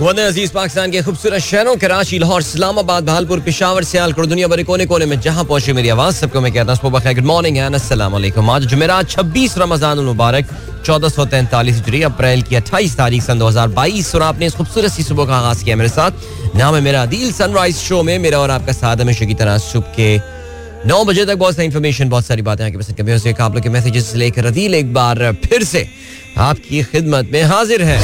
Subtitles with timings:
[0.00, 4.86] वतन अज़ीज़ पाकिस्तान के खूबसूरत शहरों, कराची, लाहौर, इस्लामाबाद, भालपुर, पिशावर, सियालकोट दुनिया भर कोने
[4.86, 9.10] कोने में जहाँ पहुँचे मेरी आवाज़, सबको मैं कहता हूँ गुड मॉर्निंग एंड आज जुमेरात
[9.10, 10.46] 26 रमज़ान मुबारक,
[10.86, 14.54] चौदह सौ तैंतालीस हिजरी, अप्रैल की अट्ठाईस तारीख सन दो हज़ार बाईस, और आपने इस
[14.54, 18.18] खूबसूरत सी सुबह का आगाज़ किया मेरे साथ। नाम है मेरा दिल सनराइज शो में
[18.18, 20.16] मेरा और आपका साथ हमेशा की तरह सुबह के
[20.88, 23.68] नौ बजे तक बहुत सारी इन्फॉर्मेशन बहुत सारी बातें आगे पसंद कभी आप लोग के
[23.68, 25.86] मैसेजेस लेकर अदील एक बार फिर से
[26.48, 28.02] आपकी खिदमत में हाजिर है।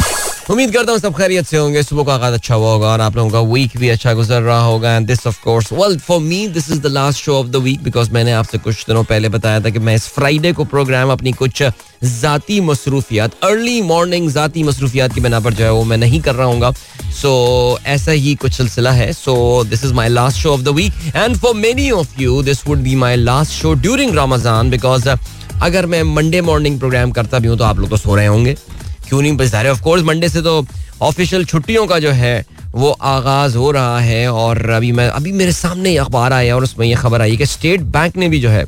[0.51, 3.17] उम्मीद करता हूँ सब खैरियत से होंगे। सुबह का आगाज़ अच्छा हुआ होगा और आप
[3.17, 6.47] लोगों का वीक भी अच्छा गुजर रहा होगा। And this of course well for me
[6.49, 9.61] this is the last show of the week because मैंने आपसे कुछ दिनों पहले बताया
[9.61, 11.63] था कि मैं इस फ्राइडे को प्रोग्राम अपनी कुछ
[12.05, 16.35] ज़ाती मसरूफियात अर्ली मॉर्निंग ज़ाती मसरूफियात की बिना पर जो है वो मैं नहीं कर
[16.35, 16.73] रहा हूँ
[17.13, 20.93] सो ऐसा ही कुछ सिलसिला है। So this is my last show of the week
[21.17, 25.87] and for many of you this would be my last show during Ramzan because अगर
[25.87, 28.57] मैं मंडे मॉर्निंग प्रोग्राम करता भी हूँ तो आप लोग तो सो रहे होंगे।
[29.09, 29.73] क्यों नहीं बस रहे?
[29.73, 30.67] ऑफकोर्स मंडे से तो
[31.03, 35.53] ऑफिशियल छुट्टियों का जो है, वो आगाज़ हो रहा है और अभी मैं, अभी मेरे
[35.53, 38.49] सामने ही अखबार आया और उसमें ये खबर आई कि स्टेट बैंक ने भी जो
[38.49, 38.65] है,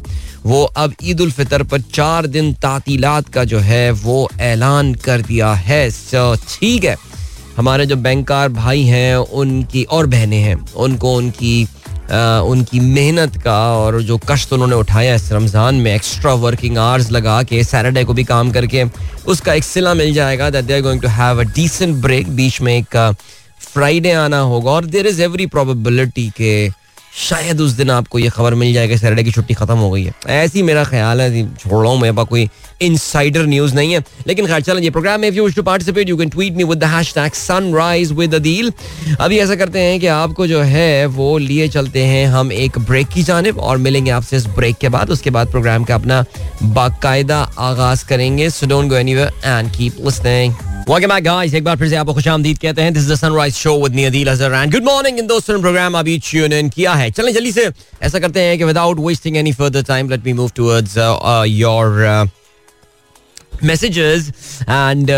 [0.47, 5.21] वो अब ईद उल फितर पर चार दिन तातीलात का जो है, वो ऐलान कर
[5.21, 6.97] दिया है। ठीक है।
[7.57, 11.67] हमारे जो बैंकार भाई हैं, उनकी और बहनें हैं, उनको उनकी
[12.11, 17.43] उनकी मेहनत का और जो कष्ट उन्होंने उठाया इस रमज़ान में एक्स्ट्रा वर्किंग आवर्स लगा
[17.43, 18.85] के सैटरडे को भी काम करके,
[19.27, 22.61] उसका एक सिला मिल जाएगा that they are going to have a decent break बीच
[22.61, 22.97] में एक
[23.63, 26.69] फ्राइडे आना होगा और देर इज़ एवरी प्रोबेबिलिटी के
[27.17, 30.13] शायद उस दिन आपको ये खबर मिल जाएगी सैटरडे की छुट्टी खत्म हो गई है।
[30.27, 32.49] ऐसी मेरा ख्याल है, छोड़ रहा हूँ मेरे पास कोई
[32.83, 36.29] इनसाइडर न्यूज़ नहीं है। लेकिन खैर चलें ये प्रोग्राम में you to participate you can
[36.29, 38.73] tweet me with the Sunrise Adeel
[39.21, 43.09] अभी ऐसा करते हैं कि आपको जो है, वो लिए चलते हैं हम एक ब्रेक
[43.09, 46.25] की जानब और मिलेंगे आपसे इस ब्रेक के बाद। उसके बाद प्रोग्राम का अपना
[46.63, 50.55] बाकायदा आगाज़ करेंगे so don't go anywhere and keep listening
[50.89, 51.55] Welcome back, guys.
[51.55, 53.95] एक बार फिर से आपको खुश आमदीद कहते हैं this is the Sunrise show with
[53.95, 57.11] me Adeel Azhar and good morning इन दोस्तों ने प्रोग्राम अभी ट्यून इन किया है.
[57.11, 57.69] चलें जल्दी से
[58.03, 60.97] ऐसा करते हैं कि without wasting any further time let me move towards
[61.49, 62.31] your
[63.65, 64.29] messages
[64.63, 65.11] and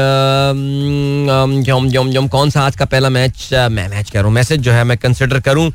[2.30, 4.84] कौन सा आज का पहला मैच uh, मैं मैच कह रहा हूँ मैसेज जो है
[4.84, 5.70] मैं कंसिडर करूँ।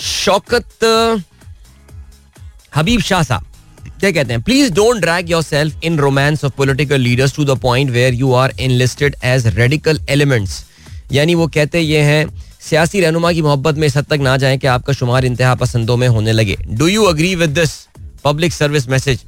[0.00, 0.84] शौकत
[2.76, 3.46] हबीब शाह साहब।
[4.02, 4.42] क्या कहते हैं?
[4.42, 8.52] Please don't drag yourself in romance of political leaders to the point where you are
[8.60, 10.64] enlisted as radical elements
[11.12, 12.26] यानी वो कहते ये हैं,
[12.60, 15.96] सियासी रहनुमा की मोहब्बत में इस हद तक ना जाए कि आपका शुमार इंतहा पसंदों
[15.96, 17.76] में होने लगे। Do you agree with this
[18.24, 19.24] public service message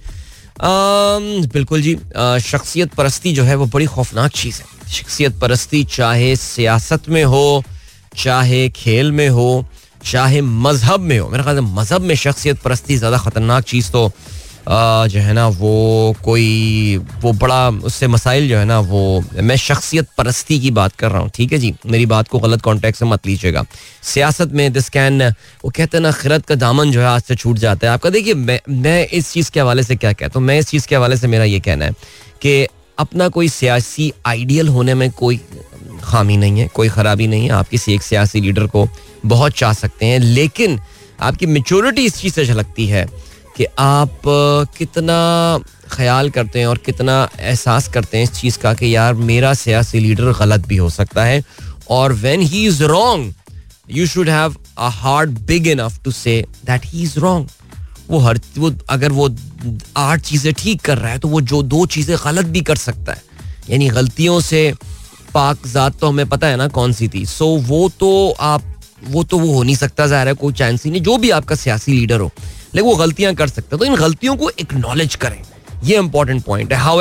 [1.55, 1.97] बिल्कुल जी
[2.43, 7.65] शख्सियत परस्ती जो है वो बड़ी खौफनाक चीज़ है। शख्सियत परस्ती चाहे सियासत में हो,
[8.17, 9.67] चाहे खेल में हो,
[10.05, 14.11] चाहे मज़हब में हो। मेरा ख्याल मज़हब में शख्सियत परस्ती ज़्यादा ख़तरनाक चीज़ तो
[14.69, 20.09] जो है ना, वो कोई, वो बड़ा उससे मसाइल जो है ना, वो, मैं शख्सियत
[20.19, 21.75] परस्ती की बात कर रहा हूँ, ठीक है जी?
[21.87, 23.65] मेरी बात को गलत कॉन्टेक्ट से मत लीजिएगा।
[24.03, 27.35] सियासत में दिस कैन वो कहते हैं ना, खिरत का दामन जो है आज से
[27.35, 30.47] छूट जाता है। आपका देखिए, मैं मैं इस चीज़ के हवाले से क्या कहता हूँ?
[30.47, 31.93] मैं इस चीज़ के हवाले से मेरा ये कहना है
[32.43, 32.67] कि
[32.99, 35.41] अपना कोई सियासी आइडियल होने में कोई
[36.03, 38.89] खामी नहीं है, कोई ख़राबी नहीं है। आप किसी एक सियासी लीडर को
[39.27, 40.81] बहुत चाह सकते हैं, लेकिन
[41.21, 43.07] आपकी मेचोरिटी इस चीज़ से झलकती है
[43.57, 44.23] कि आप
[44.79, 45.19] कितना
[45.91, 50.01] ख्याल करते हैं और कितना एहसास करते हैं इस चीज़ का कि यार मेरा सियासी
[50.01, 51.43] लीडर गलत भी हो सकता है।
[51.91, 53.33] और when he is wrong
[53.91, 57.49] you should have a heart big enough to say that he is wrong
[58.09, 59.29] वो हर वो अगर वो
[59.97, 63.13] आठ चीज़ें ठीक कर रहा है तो वो जो दो चीज़ें गलत भी कर सकता
[63.13, 63.23] है।
[63.71, 64.73] यानी गलतियों से
[65.35, 68.63] पाक ज़ात तो हमें पता है ना कौन सी थी। सो so, वो तो आप
[69.11, 71.55] वो तो वो हो नहीं सकता ज़ाहिर है कोई चांस ही नहीं जो भी आपका
[71.55, 72.31] सियासी लीडर हो।
[72.75, 75.43] लेकिन वो गलतियाँ कर सकते हैं। तो इन गलतियों को एक्नॉलेज करें।
[75.85, 77.01] ये इंपॉर्टेंट पॉइंट है। हाउ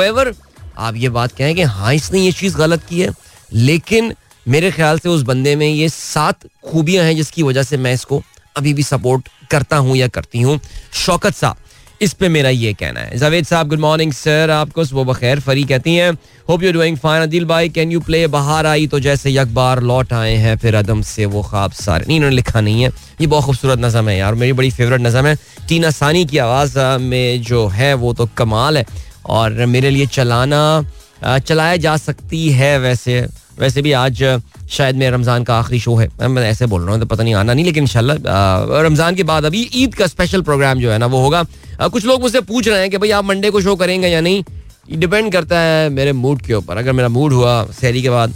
[0.78, 3.10] आप ये बात कहें कि हाँ इसने ये चीज़ गलत की है।
[3.52, 4.14] लेकिन
[4.46, 8.22] मेरे ख्याल से उस बंदे में ये सात खूबियाँ हैं जिसकी वजह से मैं इसको
[8.56, 10.58] अभी भी सपोर्ट करता हूँ या करती हूँ।
[10.94, 11.56] शौकत साहब
[12.00, 15.64] इस पे मेरा ये कहना है। जावेद साहब गुड मॉर्निंग सर आपको सुबह बखैर फरी
[15.64, 16.10] कहती हैं
[16.48, 17.68] hope you doing fine Adil भाई.
[17.68, 21.26] कैन यू प्ले बाहर आई तो जैसे एक बार लौट आए हैं, फिर अदम से
[21.26, 24.52] वो ख्वाब सारे नहीं, इन्होंने लिखा नहीं है। ये बहुत खूबसूरत नज़म है यार। मेरी
[24.52, 25.36] बड़ी फेवरेट नज़म है।
[25.68, 28.86] टीना सानी की आवाज़ में जो है वो तो कमाल है।
[29.26, 30.62] और मेरे लिए चलाना
[31.24, 33.20] चलाया जा सकती है वैसे।
[33.58, 34.22] वैसे भी आज
[34.68, 37.34] शायद मेरे रमज़ान का आखिरी शो है। मैं ऐसे बोल रहा हूँ तो पता नहीं
[37.34, 41.06] आना नहीं, लेकिन इंशाल्लाह रमज़ान के बाद अभी ईद का स्पेशल प्रोग्राम जो है ना,
[41.06, 41.42] वो होगा।
[41.82, 44.42] कुछ लोग मुझसे पूछ रहे हैं कि भाई आप मंडे को शो करेंगे या नहीं?
[44.90, 48.34] डिपेंड करता है मेरे मूड के ऊपर। अगर मेरा मूड हुआ शहरी के बाद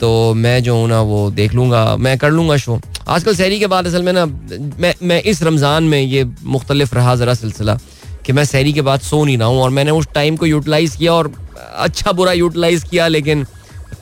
[0.00, 3.66] तो मैं जो हूँ ना, वो देख लूँगा, मैं कर लूँगा शो आजकल शहरी के
[3.66, 7.78] बाद असल में ना, मैं मैं इस रमज़ान में ये मुख्तलिफ़ रहा ज़रा सिलसिला
[8.26, 10.96] कि मैं शहरी के बाद सो नहीं रहा हूँ, और मैंने उस टाइम को यूटिलाइज़
[10.98, 13.46] किया और अच्छा बुरा यूटिलाइज़ किया, लेकिन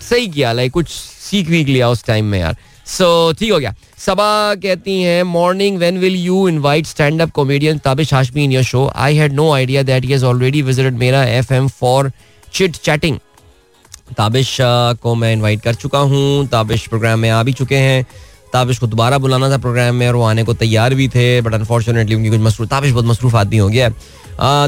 [0.03, 2.57] सही किया लाइक कुछ सीख वीख लिया उस टाइम में यार।
[2.87, 7.31] सो so, ठीक हो गया। सबा कहती हैं morning when will you invite stand up
[7.31, 10.99] comedian Tabish Hashmi in your show I had no idea that he has already visited
[10.99, 12.11] Mera FM for
[12.53, 13.19] chit chatting
[14.17, 14.57] Tabish
[15.03, 18.05] को मैं इनवाइट कर चुका हूँ। ताबिश प्रोग्राम में आ भी चुके हैं।
[18.53, 21.55] ताबिश को दोबारा बुलाना था प्रोग्राम में और वो आने को तैयार भी थे बट
[21.55, 23.89] अनफॉर्चुनेटली उनकी कुछ मसरूफ ताबिश बहुत मसरूफ आदमी हो गया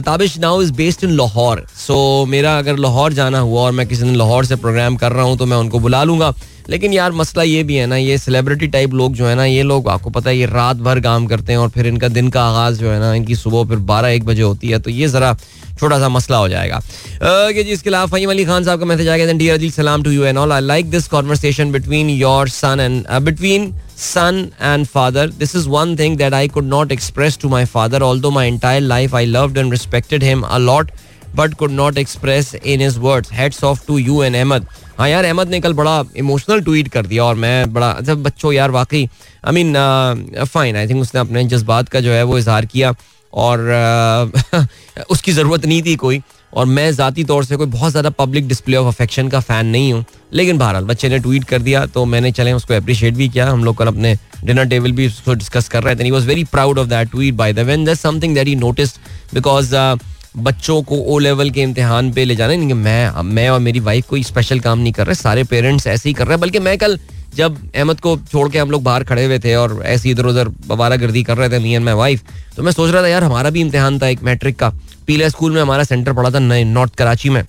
[0.06, 4.02] Tabish now is based in Lahore so मेरा अगर लाहौर जाना हुआ और मैं किसी
[4.02, 6.32] दिन लाहौर से प्रोग्राम कर रहा हूँ तो मैं उनको बुला लूँगा।
[6.70, 9.62] लेकिन यार मसला ये भी है ना ये सेलिब्रिटी टाइप लोग जो है ना ये
[9.62, 12.44] लोग आपको पता है ये रात भर काम करते हैं और फिर इनका दिन का
[12.44, 15.36] आगाज़ जो है ना इनकी सुबह फिर बारह एक बजे होती है तो ये जरा
[15.78, 16.80] छोटा सा मसला हो जाएगा
[17.22, 20.24] जी इसके अलावा फहीम अली खान साहब का मैसेज आ गया डियर सलाम to you
[20.24, 25.28] and all I like this conversation between your son and between son and father.
[25.28, 28.80] This is one thing that I could not express to my father, although my entire
[28.80, 30.90] life I loved and respected him a lot,
[31.34, 33.30] but could not express in his words.
[33.30, 34.66] Heads off to you and Ahmed.
[34.98, 38.52] हाँ यार अहमद ने कल बड़ा emotional tweet कर दिया और मैं बड़ा जब बच्चों
[38.52, 39.08] यार वाकई
[39.44, 39.74] I mean
[40.44, 42.94] fine I think उसने अपने जज्बात का जो है वो इजहार किया
[43.32, 43.58] और
[44.54, 44.66] uh,
[45.10, 46.20] उसकी ज़रूरत नहीं थी कोई
[46.52, 49.92] और मैं ज़ाती तौर से कोई बहुत ज़्यादा पब्लिक डिस्प्ले ऑफ़ अफेक्शन का फ़ैन नहीं
[49.92, 53.48] हूँ। लेकिन बहरहाल बच्चे ने ट्वीट कर दिया तो मैंने चले उसको अप्रिशिएट भी किया।
[53.50, 54.14] हम लोग कल अपने
[54.44, 57.52] डिनर टेबल भी उसको डिस्कस कर रहे थे was very proud of that tweet by
[57.52, 58.96] the when this something that he notice
[59.34, 59.74] because
[60.34, 64.06] बच्चों को ओ लेवल के इम्तिहान पे ले जाना नहीं मैं मैं और मेरी वाइफ
[64.08, 66.76] कोई स्पेशल काम नहीं कर रहे, सारे पेरेंट्स ऐसे ही कर रहे हैं। बल्कि मैं
[66.78, 66.98] कल
[67.34, 70.48] जब अहमद को छोड़ के हम लोग बाहर खड़े हुए थे और ऐसी इधर उधर
[70.66, 72.22] बबारा गर्दी कर रहे थे मी एंड माई वाइफ
[72.56, 74.72] तो मैं सोच रहा था, यार, हमारा भी इम्तिहान था एक मैट्रिक का।
[75.06, 77.44] पीला स्कूल में हमारा सेंटर पड़ा था नॉर्थ कराची में।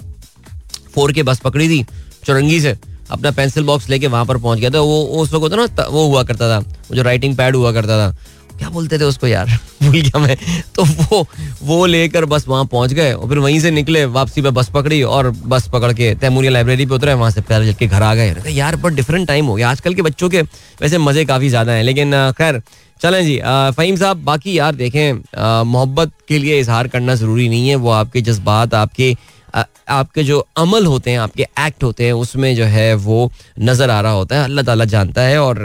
[0.95, 1.85] फोर के बस पकड़ी थी,
[2.25, 2.77] चुरंगी से,
[3.11, 6.23] अपना पेंसिल बॉक्स लेके वहाँ पर पहुँच गया था। वो उस वक्त ना वो हुआ
[6.23, 8.15] करता था, वो जो राइटिंग पैड हुआ करता था।
[8.59, 9.47] क्या बोलते थे उसको यार?
[9.83, 10.35] भूल गया मैं।
[10.75, 11.25] तो वो
[11.63, 15.01] वो लेकर बस वहाँ पहुँच गए और फिर वहीं से निकले, वापसी पे बस पकड़ी
[15.03, 18.51] और बस पकड़ के तैमूरिया लाइब्रेरी पे उतरे, वहाँ से पैर के घर आ गए।
[18.51, 20.41] यार, बहुत डिफरेंट टाइम हो गया। आजकल के बच्चों के
[20.81, 22.61] वैसे मज़े काफ़ी ज़्यादा हैं। लेकिन खैर,
[23.01, 23.37] चलें जी
[23.77, 28.21] फ़हीम साहब, बाकी यार देखें मोहब्बत के लिए इजहार करना ज़रूरी नहीं है। वो आपके
[28.21, 29.15] जज्बात, आपके
[29.55, 33.99] आपके जो अमल होते हैं आपके एक्ट होते हैं उसमें जो है वो नज़र आ
[34.01, 35.59] रहा होता है। अल्लाह ताला जानता है और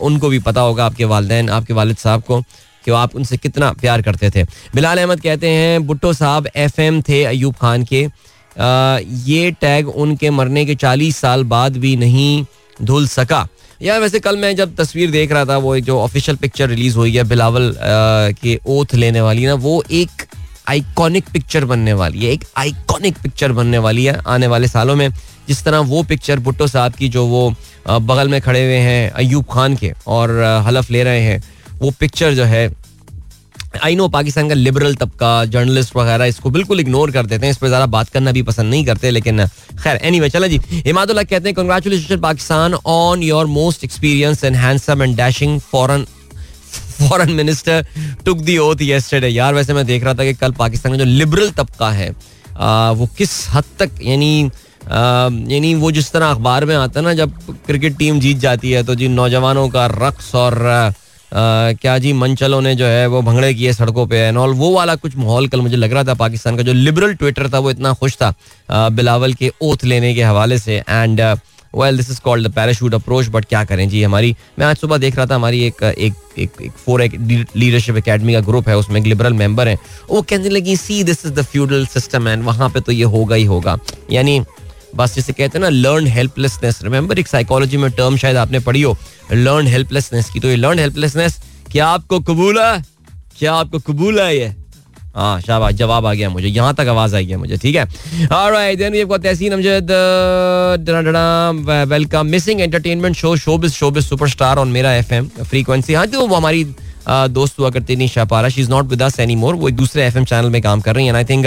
[0.00, 2.40] उनको भी पता होगा आपके वालदेन आपके वालिद साहब को
[2.84, 4.42] कि आप उनसे कितना प्यार करते थे।
[4.74, 10.30] बिलाल अहमद कहते हैं भुट्टो साहब एफएम थे अयूब खान के। आ, ये टैग उनके
[10.30, 12.44] मरने के चालीस साल बाद भी नहीं
[12.80, 13.46] धुल सका।
[13.80, 16.96] या वैसे कल मैं जब तस्वीर देख रहा था वो एक जो ऑफिशियल पिक्चर रिलीज़
[16.96, 17.74] हुई है बिलावल
[18.40, 20.26] के ओथ लेने वाली ना वो एक
[20.68, 25.08] आइकॉनिक पिक्चर बनने वाली है, एक आइकॉनिक पिक्चर बनने वाली है आने वाले सालों में।
[25.48, 27.48] जिस तरह वो पिक्चर भुट्टो साहब की जो वो
[27.88, 30.30] बगल में खड़े हुए हैं अयूब खान के और
[30.66, 31.42] हलफ ले रहे हैं,
[31.74, 32.70] वो पिक्चर जो है
[33.84, 37.58] आई नो पाकिस्तान का लिबरल तबका जर्नलिस्ट वगैरह इसको बिल्कुल इग्नोर कर देते हैं, इस
[37.58, 39.44] पर ज़्यादा बात करना भी पसंद नहीं करते, लेकिन,
[39.82, 44.56] खैर एनी वे चला जी। हिमादुल्ला कहते हैं congratulation Pakistan on your most experience and
[44.56, 46.06] handsome and dashing foreign
[47.00, 47.84] foreign minister
[48.24, 51.04] took the oath yesterday यार वैसे मैं देख रहा था कि कल पाकिस्तान का जो
[51.04, 52.14] लिबरल तबका है
[52.58, 54.50] आ, वो किस हद तक यानी
[54.88, 57.32] यानी वो जिस तरह अखबार में आता है ना जब
[57.66, 60.92] क्रिकेट टीम जीत जाती है तो जी नौजवानों का रक्स और आ,
[61.72, 64.94] क्या जी मंचलों ने जो है वो भंगड़े किए सड़कों पे एंड ऑल वो वाला
[64.96, 67.92] कुछ माहौल कल मुझे लग रहा था पाकिस्तान का जो लिबरल ट्विटर था वो इतना
[67.94, 68.34] खुश था
[68.90, 71.20] बिलावल के ओथ लेने के हवाले से and
[71.74, 73.88] well this is called the parachute approach but क्या करें?
[73.88, 77.96] जी हमारी मैं आज सुबह देख रहा था हमारी एक एक एक, एक फोर लीडरशिप
[77.96, 79.78] एकेडमी का ग्रुप है उसमें एक लिबरल मेंबर है।
[80.10, 83.36] वो कहने लगी see this is the feudal system and वहाँ पे तो ये होगा
[83.36, 83.78] ही होगा।
[84.12, 84.40] यानी
[84.96, 88.82] बस जिसे कहते हैं ना लर्न हेल्पलेसनेस रिमेंबर एक साइकोलॉजी में टर्म शायद आपने पढ़ी
[88.82, 88.96] हो
[89.32, 91.36] लर्न हेल्पलेसनेस की। तो ये लर्न हेल्पलेसनेस
[91.72, 92.82] क्या आपको कबूल है?
[93.38, 94.54] क्या आपको कबूल है ये?
[95.18, 97.84] हाँ शाबाश, जवाब आ गया मुझे, यहाँ तक आवाज़ आई है मुझे, ठीक है?
[99.18, 99.54] Tahseen
[101.88, 106.36] welcome missing entertainment show showbiz showbiz superstar on Mera F M frequency हाँ तो वो
[106.36, 106.64] हमारी
[107.08, 110.06] दोस्त हुआ करती Shah Para she is not with us any more वो एक दूसरे
[110.06, 111.46] एफएम चैनल में काम कर रही हैं आई थिंक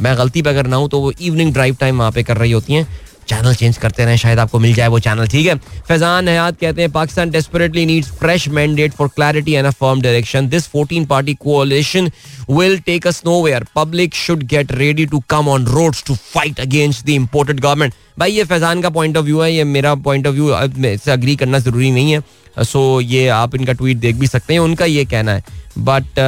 [0.00, 2.52] मैं गलती पर अगर ना हूँ तो वो इवनिंग ड्राइव टाइम वहाँ पे कर रही
[2.52, 2.86] होती हैं।
[3.28, 5.54] चैनल चेंज करते रहे शायद आपको मिल जाए वो चैनल ठीक है?
[5.88, 10.48] फैजान हयात कहते हैं Pakistan desperately needs fresh mandate for clarity and a firm direction
[10.48, 12.10] this 14 party कोalition
[12.50, 13.62] will take us nowhere.
[13.76, 17.94] Public should get ready to come on roads to fight against the imported government.
[18.18, 20.54] भाई ये फैजान का point of view है ये मेरा point of view
[20.92, 22.20] इससे agree करना ज़रूरी नहीं है।
[22.64, 25.44] सो so, ये आप इनका ट्वीट देख भी सकते हैं उनका ये कहना है।
[25.78, 26.18] बट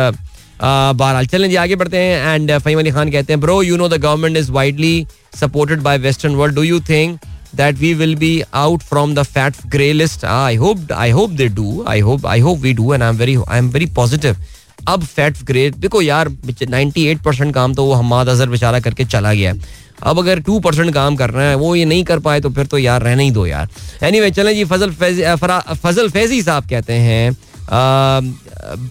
[0.62, 3.88] बहरहाल चलें जी आगे बढ़ते हैं एंड फहीम अली खान कहते हैं bro you know
[3.88, 4.94] the government is widely
[5.34, 6.54] supported by Western world.
[6.54, 7.22] Do you think
[7.56, 9.24] that we will be out from the
[9.66, 11.68] grey list I hope I hope I hope they do.
[11.86, 14.36] I hope I hope we I am very very I'm very positive.
[14.88, 19.32] अब fat grey देखो यार 98 percent काम तो वो हमाद अजहर बेचारा करके चला
[19.34, 19.52] गया
[20.02, 22.66] अब अगर टू परसेंट काम कर रहे हैं वो ये नहीं कर पाए तो फिर
[22.66, 23.68] तो यार रहने ही दो यार
[24.02, 25.22] एनी anyway, चलें जी फजल फैजी
[25.84, 27.30] फजल फैजी साहब कहते हैं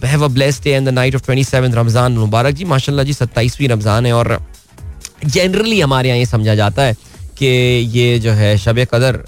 [0.04, 3.68] have a blessed day and the night of 27 Ramzan मुबारक जी माशाल्लाह जी 27वीं
[3.68, 4.38] रमज़ान है और
[5.26, 6.94] जनरली हमारे यहाँ ये समझा जाता है
[7.38, 7.46] कि
[7.92, 9.22] ये जो है शब कदर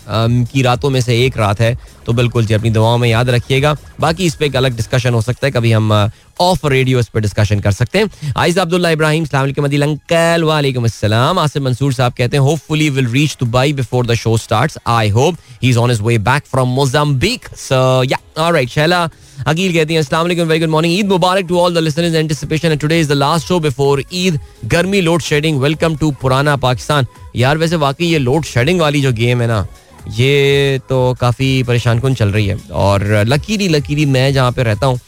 [0.52, 3.76] की रातों में से एक रात है तो बिल्कुल जी, अपनी दवाओं में याद रखिएगा।
[4.00, 5.92] बाकी इस पर एक अलग डिस्कशन हो सकता है, कभी हम
[6.40, 11.38] ऑफ़ रेडियो इस पर डिस्कशन कर सकते हैं। आइज़ अब्दुल्ला इब्राहिम, सलाम अंकल वालेकुम अस्सलाम।
[11.38, 15.36] आसिफ मंसूर साहब कहते हैं hopefully will reach Dubai before the show starts I hope
[15.62, 19.02] he is on his way back from Mozambique so yeah alright Shaila
[19.46, 22.68] Aqeel कहती हैं अस्सलाम वालेकुम very good morning Eid Mubarak to all the listeners anticipation
[22.68, 24.38] and today is the last show before Eid
[24.74, 27.06] गर्मी load shading welcome to पुराना पाकिस्तान
[27.36, 29.66] यार, वैसे वाकई ये लोड शेडिंग वाली जो गेम है ना
[30.10, 34.86] ये तो काफ़ी परेशान कन चल रही है। और लकीरी लकीरी, मैं जहाँ पे रहता
[34.86, 35.00] हूँ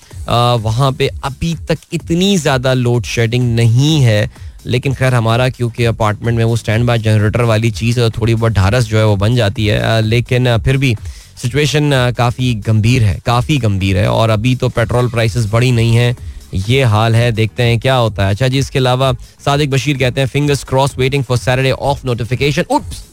[0.62, 4.30] वहाँ पे अभी तक इतनी ज़्यादा लोड शेडिंग नहीं है।
[4.66, 8.52] लेकिन खैर हमारा, क्योंकि अपार्टमेंट में वो स्टैंड बाय जनरेटर वाली चीज़ है, थोड़ी बहुत
[8.52, 10.94] ढारस जो है वो बन जाती है। लेकिन फिर भी
[11.42, 16.14] सिचुएशन काफ़ी गंभीर है, काफ़ी गंभीर है। और अभी तो पेट्रोल प्राइसेस बड़ी नहीं है।
[16.58, 19.12] ये हाल है, देखते हैं क्या होता है। अच्छा जी, इसके अलावा
[19.44, 22.64] सादिक बशीर कहते हैं fingers cross waiting for Saturday off notification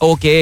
[0.04, 0.38] okay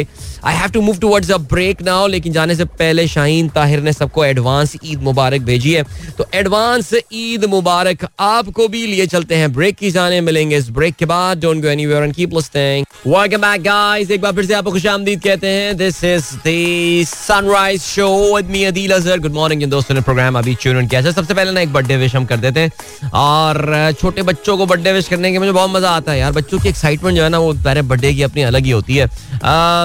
[0.46, 3.94] I have to move towards a break now लेकिन जाने से पहले शाहीन ताहिर ने
[3.94, 5.84] सबको एडवांस ईद मुबारक भेजी है।
[6.18, 10.96] तो एडवांस ईद मुबारक आपको भी लिए चलते हैं। ब्रेक की जाने मिलेंगे इस ब्रेक
[10.96, 14.54] के बाद। Don't go anywhere and keep listening welcome back guys एक बार फिर से
[14.54, 19.70] आपको खुशामदीद कहते हैं। This is the sunrise show with me Adeel Azhar good morning
[19.72, 22.60] दोस्तों ने प्रोग्राम अभी ट्यून किया। सबसे पहले ना एक बर्थडे विश हम कर देते
[22.60, 22.72] हैं।
[23.14, 26.60] और छोटे बच्चों को बर्थडे विश करने के मुझे बहुत मज़ा आता है यार। बच्चों
[26.60, 29.08] की एक्साइटमेंट जो है ना, वो पहले बर्थडे की अपनी अलग ही होती है।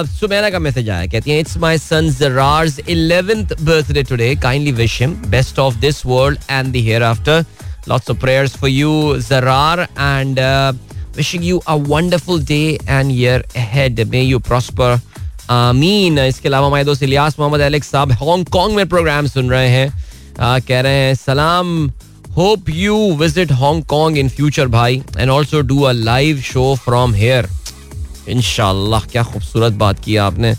[0.09, 4.99] सुमेरा का मैसेज आया, कहती है it's my son Zarar's 11th birthday today kindly wish
[5.01, 7.45] him best of this world and the hereafter
[7.89, 10.39] lots of prayers for you Zarar and
[11.17, 14.99] wishing you a wonderful day and year ahead may you prosper
[15.51, 19.89] आमीन इसके अलावा हमारे दोस्त Ilyas Mohammad Alex साहब Hong Kong में programme सुन रहे हैं।
[20.39, 21.89] कह रहे हैं, सलाम
[22.37, 27.47] hope you visit Hong Kong in future भाई and also do a live show from here
[28.29, 30.53] इनशाला क्या खूबसूरत बात की आपने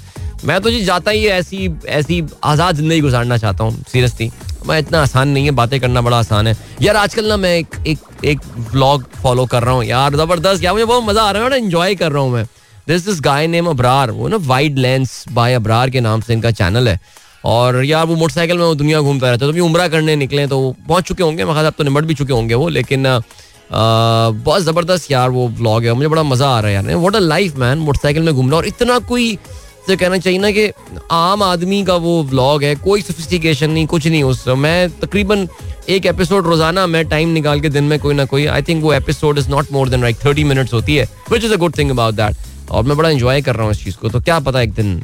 [0.45, 4.31] मैं तो जी जाता ही ऐसी ऐसी आज़ाद ज़िंदगी गुजारना चाहता हूँ सीरियसली
[4.67, 7.77] मैं इतना आसान नहीं है, बातें करना बड़ा आसान है। यार आजकल ना मैं एक
[7.87, 8.41] एक एक
[8.73, 11.57] व्लॉग फॉलो कर रहा हूँ, यार ज़बरदस्त, यार मुझे बहुत मज़ा आ रहा है ना
[11.57, 12.45] इन्जॉय कर रहा हूँ मैं।
[12.89, 16.51] This this guy name Abrar वो ना वाइड लेंस बाय अब्रार के नाम से इनका
[16.53, 17.01] चैनल है।
[17.45, 20.47] और यार वो मोटरसाइकिल में वो दुनिया घूमता रहता है। तो भी उम्र करने निकले
[20.47, 23.07] तो पहुँच चुके होंगे। मैं अब तो निमट भी चुके होंगे वो, लेकिन
[23.73, 27.21] बहुत ज़बरदस्त यार वो ब्लॉग है। मुझे बड़ा मज़ा आ रहा है यार। What a
[27.21, 29.38] life man motorcycle में घूमना। और इतना कोई
[29.87, 30.71] से कहना चाहिए ना कि
[31.12, 35.47] आम आदमी का वो व्लॉग है, कोई सोफिस्टिकेशन नहीं, कुछ नहीं उस मैं तकरीबन
[35.88, 38.92] एक एपिसोड रोज़ाना मैं टाइम निकाल के दिन में कोई ना कोई आई थिंक वो
[38.95, 41.90] episode is not more than like thirty minutes होती है which is a good thing
[41.90, 44.61] about that और मैं बड़ा इंजॉय कर रहा हूँ इस चीज़ को। तो क्या पता
[44.61, 45.00] एक दिन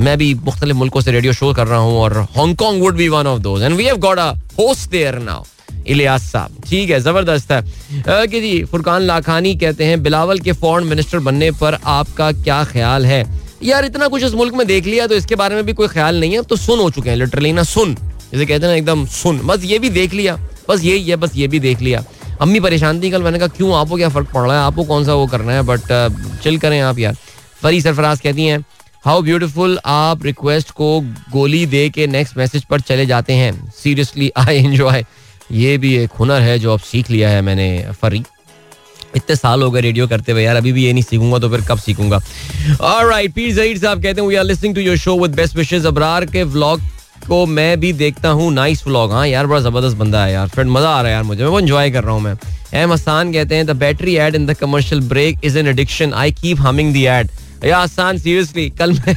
[0.00, 3.26] मैं भी मुख्तलिफ़ मुल्कों से रेडियो शो कर रहा हूँ और Hong Kong would be one
[3.26, 5.44] of those and we have got a host there now
[5.86, 7.62] Ilyas साहब। ठीक है, ज़बरदस्त है।
[8.26, 13.06] कि जी, फुरकान लाखानी कहते हैं, बिलावल के फॉरेन मिनिस्टर बनने पर आपका क्या ख्याल
[13.06, 13.24] है?
[13.62, 16.20] यार, इतना कुछ इस मुल्क में देख लिया तो इसके बारे में भी कोई ख्याल
[16.20, 19.04] नहीं है। तो सुन हो चुके हैं लिटरली ना, सुन। जैसे कहते हैं ना, एकदम
[19.06, 20.38] सुन। बस ये भी देख लिया।
[20.68, 22.04] बस यही है, बस ये भी देख लिया।
[22.40, 23.74] अम्मी परेशान थी कल, मैंने कहा, क्यों?
[23.74, 24.66] आपको क्या फ़र्क पड़ रहा है?
[24.66, 25.62] आपको कौन सा वो करना है?
[25.62, 27.16] बट चिल करें आप यार।
[27.62, 28.64] फरी सरफराज कहती हैं
[29.04, 30.88] हाउ ब्यूटिफुल आप रिक्वेस्ट को
[31.32, 35.04] गोली दे के नेक्स्ट मैसेज पर चले जाते हैं। सीरियसली आई एंजॉय
[35.52, 37.68] ये भी एक हुनर है जो अब सीख लिया है मैंने
[38.02, 38.22] फरी
[39.16, 41.60] इतने साल हो गए रेडियो करते हुए, यार, अभी भी ये नहीं सीखूँगा तो फिर
[41.68, 42.20] कब सीखूँगा?
[42.80, 45.86] ऑलराइट पीर जहीर साहब कहते हैं we are listening to your show with best wishes
[45.86, 46.80] Abrar के व्लॉग
[47.28, 50.70] को मैं भी देखता हूँ। नाइस व्लॉग हाँ यार, बड़ा ज़बरदस्त बंदा है यार। फ्रेंड
[50.70, 52.34] मज़ा आ रहा है यार मुझे। मैं वो एंजॉय कर रहा हूँ मैं।
[52.74, 56.32] एम आसान कहते हैं the battery ad in the commercial break is an addiction I
[56.32, 57.30] keep humming the ad
[57.72, 59.16] Ahsan seriously कल मैं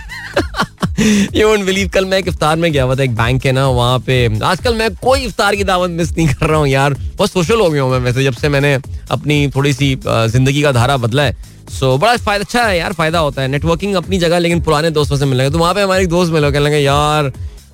[1.36, 3.67] यू वोंट बिलीव कल मैं एक इफ्तार में गया हुआ था, एक बैंक है ना,
[3.69, 7.31] वहाँ पे। आजकल मैं कोई इफ्तार की दावत मिस नहीं कर रहा हूँ यार। बहुत
[7.31, 8.74] सोशल हो गया हूँ मैं वैसे, जब से मैंने
[9.12, 11.36] अपनी थोड़ी सी ज़िंदगी का धारा बदला है।
[11.71, 15.17] सो बड़ा फ़ायदा अच्छा है यार, फ़ायदा होता है। नेटवर्किंग अपनी जगह, लेकिन पुराने दोस्तों
[15.17, 17.31] से मिलेंगे तो वहाँ पे हमारे दोस्त मिले कहने लगे, यार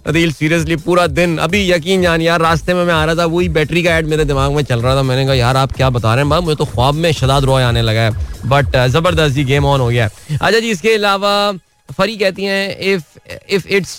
[0.07, 3.49] अदील सीरियसली पूरा दिन, अभी यकीन जान यार, रास्ते में मैं आ रहा था, वही
[3.49, 6.13] बैटरी का एड मेरे दिमाग में चल रहा था। मैंने कहा, यार, आप क्या बता
[6.13, 6.29] रहे हैं?
[6.29, 8.11] भाई मुझे तो ख्वाब में शदाद रॉय आने लगा है।
[8.45, 11.51] बट ज़बरदस्त गेम ऑन हो गया अच्छा जी, इसके अलावा
[11.89, 13.03] फरी कहती हैं if
[13.49, 13.97] if it's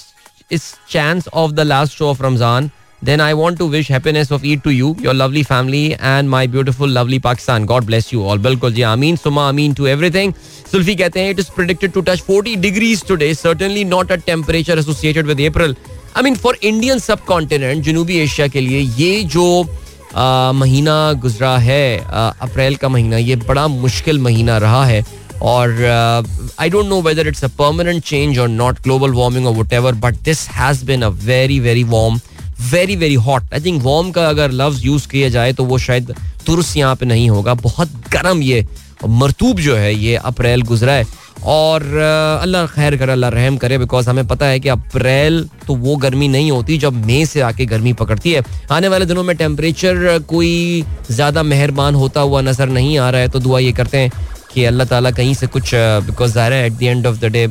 [0.53, 2.71] is chance of the last show of Ramzan
[3.05, 6.47] then I want to wish happiness of Eid to you your lovely family and my
[6.49, 10.33] beautiful lovely Pakistan God bless you all बिल्कुल जी आमीन सुमा अमीन to everything
[10.73, 14.79] Sulfi कहते हैं it is predicted to touch forty degrees today certainly not a temperature
[14.79, 15.77] associated with April
[16.19, 19.45] I for Indian sub subcontinent, जनूबी Asia के लिए ये जो
[20.15, 21.99] आ, महीना गुजरा है
[22.43, 25.05] अप्रैल का महीना ये बड़ा मुश्किल महीना रहा है।
[25.43, 25.85] और
[26.61, 30.17] I don't know whether it's a permanent change और नॉट ग्लोबल वार्मिंग और whatever but
[30.25, 32.21] this has been a very very warm
[32.71, 36.15] very very hot I think warm का अगर लफ्ज यूज़ किया जाए तो वो शायद
[36.47, 38.67] तुरस यहाँ पे नहीं होगा। बहुत गर्म ये
[39.07, 41.07] मरतूब जो है ये अप्रैल गुजरा है।
[41.45, 41.83] और
[42.43, 46.29] अल्लाह खैर करे, अल्लाह रहम करे बिकॉज़ हमें पता है कि अप्रैल तो वो गर्मी
[46.29, 50.85] नहीं होती जब मई से आके गर्मी पकड़ती है। आने वाले दिनों में टेम्परेचर कोई
[51.11, 54.11] ज़्यादा मेहरबान होता हुआ नज़र नहीं आ रहा है तो दुआ ये करते हैं
[54.53, 57.47] कि अल्लाह ताला कहीं से कुछ बिकॉज़ ज़ाहिर है at the end of the day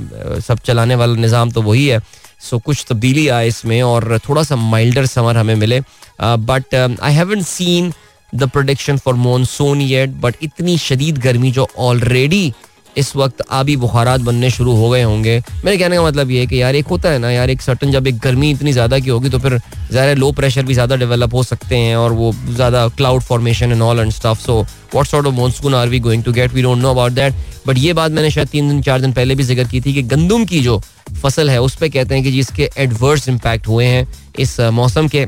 [0.48, 2.02] सब चलाने वाला निज़ाम तो वही है।
[2.40, 5.80] सो कुछ तब्दीली आए इसमें और थोड़ा सा माइल्डर समर हमें मिले।
[6.22, 7.92] But I haven't seen
[8.34, 12.54] the prediction for monsoon yet but इतनी शदीद गर्मी जो ऑलरेडी
[12.98, 16.48] इस वक्त आबी बुखारात बनने शुरू हो गए होंगे। मेरे कहने का मतलब ये है
[16.48, 19.10] कि यार एक होता है ना यार, एक सर्टन जब एक गर्मी इतनी ज़्यादा की
[19.10, 19.58] होगी तो फिर
[19.92, 23.82] ज़्यादा लो प्रेशर भी ज़्यादा डेवलप हो सकते हैं और वो ज़्यादा cloud formation and
[23.82, 24.62] all and stuff so
[24.94, 27.34] what sort of monsoon are we going to get we don't know about that
[27.68, 30.02] but ये बात मैंने शायद तीन दिन, चार दिन पहले भी ज़िक्र की थी कि
[30.06, 30.82] गंदुम की जो
[31.22, 34.08] फ़सल है, उस पर कहते हैं कि जिसके एडवर्स इम्पैक्ट हुए हैं
[34.40, 35.26] इस मौसम के।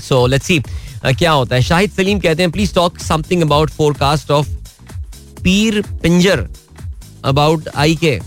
[0.00, 0.60] सो लेट्स सी
[1.04, 1.62] क्या होता है?
[1.62, 4.48] शाहिद सलीम कहते हैं please talk something about forecast of
[5.42, 6.46] Pir Panjal
[7.28, 8.18] about आई के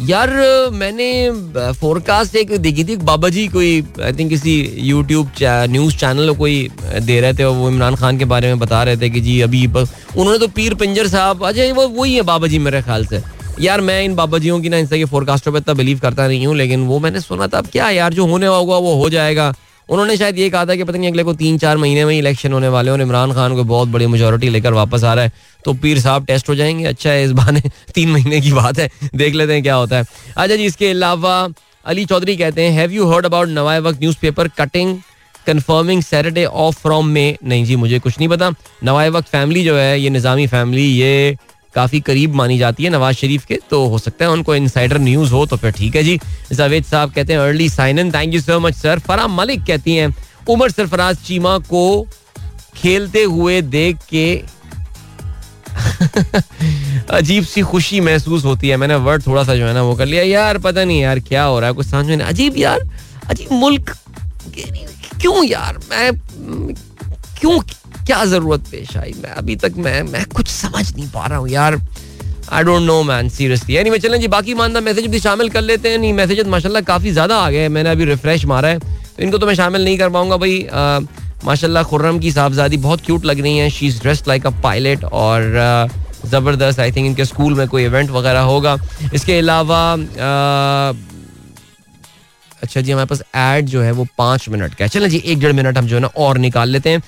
[0.00, 0.30] यार,
[0.72, 6.68] मैंने फोरकास्ट एक देखी थी, बाबा जी कोई आई थिंक किसी यूट्यूब न्यूज़ चैनल कोई
[7.00, 9.66] दे रहे थे वो इमरान खान के बारे में बता रहे थे कि जी अभी
[9.66, 13.22] उन्होंने तो पीर पिंजर साहब अच्छा वो, वही है बाबा जी मेरे ख्याल से।
[13.60, 16.56] यार, मैं इन बाबा जियों की ना इनसे फोरकास्टों पर इतना बिलीव करता नहीं हूँ,
[16.56, 19.52] लेकिन वो मैंने सुना था, अब क्या यार, जो होने होगा, वो हो जाएगा।
[19.90, 22.52] उन्होंने शायद ये कहा था कि पता नहीं अगले को तीन, चार महीने में इलेक्शन
[22.52, 25.32] होने वाले और इमरान खान को बहुत बड़ी मेजोरिटी लेकर वापस आ रहा है।
[25.64, 27.60] तो पीर साहब टेस्ट हो जाएँगे। अच्छा है, इस बहाने
[27.94, 30.04] तीन महीने की बात है। देख लेते हैं क्या होता है।
[30.36, 31.48] अच्छा जी, इसके अलावा
[31.84, 34.98] अली चौधरी कहते हैं have you heard about Nawa-e Waqt news cutting
[35.46, 38.50] confirming Saturday off from में नहीं जी, मुझे कुछ नहीं पता।
[38.84, 41.36] नवाए वक्त फैमिली जो है, ये निज़ामी फैमिली ये
[41.74, 45.32] काफ़ी करीब मानी जाती है नवाज़ शरीफ के तो हो सकता है उनको इनसाइडर न्यूज़
[45.32, 46.18] हो तो फिर ठीक है जी।
[46.52, 49.94] जावेद साहब कहते हैं early sign in thank you so much sir Farah Malik कहती
[49.96, 50.14] हैं,
[50.48, 52.06] उमर सरफराज चीमा को
[52.76, 54.42] खेलते हुए देख के
[57.10, 60.06] अजीब सी खुशी महसूस होती है। मैंने वर्ड थोड़ा सा जो है ना वो कर
[60.06, 61.74] लिया। यार, पता नहीं यार, क्या हो रहा है?
[61.74, 62.80] कुछ समझ में अजीब यार,
[63.26, 63.96] अजीब मुल्क,
[65.20, 65.78] क्यों यार?
[65.90, 66.12] मैं,
[67.40, 67.58] क्यों
[68.06, 69.14] क्या ज़रूरत पेश आई?
[69.22, 71.80] मैं अभी तक मैं मैं कुछ समझ नहीं पा रहा हूँ यार।
[72.50, 75.62] I don't know man seriously यानी मैं चलें जी, बाकी मानदा मैसेज भी शामिल कर
[75.62, 79.22] लेते हैं। नहीं मैसेज माशाल्लाह काफ़ी ज़्यादा आ गए मैंने अभी रिफ्रेश मारा है। तो
[79.22, 80.66] इनको तो मैं शामिल नहीं कर पाऊँगा भाई
[81.44, 85.04] माशाल्लाह खुर्रम की साहबजादी बहुत क्यूट लग रही हैं। She is dressed like a pilot
[85.04, 85.88] और
[86.26, 88.76] ज़बरदस्त आई थिंक इनके स्कूल में कोई इवेंट वगैरह होगा।
[89.14, 89.78] इसके अलावा
[92.62, 95.40] अच्छा जी, हमारे पास एड जो है वो पाँच मिनट का है। चलें जी, एक
[95.40, 97.00] डेढ़ मिनट हम जो है ना और निकाल लेते हैं।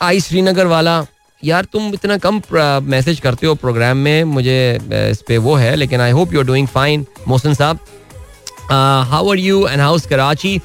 [0.00, 1.04] आई श्रीनगर वाला,
[1.42, 2.40] यार तुम इतना कम
[2.86, 4.78] मैसेज करते हो प्रोग्राम में, मुझे
[5.10, 7.78] इस पे वो है, लेकिन I hope you are doing fine Mohsin साहब।
[9.10, 10.60] How are you and how's Karachi?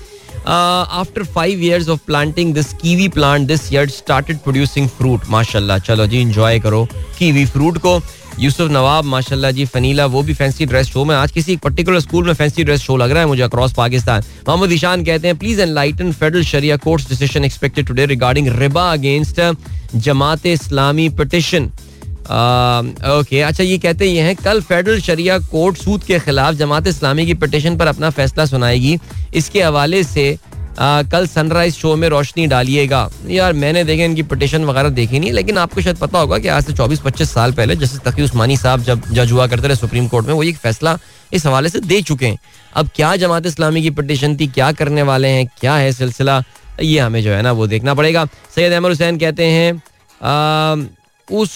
[0.48, 6.08] After five years of planting this kiwi plant this year started producing fruit माशाल्लाह, चलो
[6.08, 6.88] जी इंजॉय करो
[7.20, 8.00] कीवी फ्रूट को।
[8.40, 12.26] यूसुफ नवाब, माशाल्लाह जी, फनीला, वो भी फैंसी ड्रेस शो में आज किसी पर्टिकुलर स्कूल
[12.26, 15.62] में फैंसी ड्रेस शो लग रहा है मुझे अक्रॉस पाकिस्तान। मोहम्मद ईशान कहते हैं please
[15.62, 19.42] enlighten federal Sharia court's decision expected today regarding riba against
[19.98, 21.72] Jamaat Islami petition
[22.26, 27.26] okay अच्छा ये कहते ये हैं, कल फेडरल शरिया कोर्ट सूद के खिलाफ जमात इस्लामी
[27.26, 28.98] की पटिशन पर अपना फैसला सुनाएगी।
[29.36, 30.26] इसके हवाले से
[30.80, 35.32] आ, कल सनराइज शो में रोशनी डालिएगा। यार मैंने देखे इनकी पटिशन वगैरह देखी नहीं
[35.32, 38.84] लेकिन आपको शायद पता होगा कि आज से 24-25 साल पहले जैसे तकी उस्मानी साहब
[38.84, 40.98] जब जज हुआ करते रहे सुप्रीम कोर्ट में वो एक फैसला
[41.34, 42.38] इस हवाले से दे चुके हैं।
[42.76, 46.44] अब क्या जमात इस्लामी की पटिशन थी क्या करने वाले हैं क्या है सिलसिला
[46.82, 49.82] ये हमें जो है ना वो देखना पड़ेगा। सैयद अहमद हुसैन कहते हैं
[50.22, 50.76] आ,
[51.30, 51.52] उस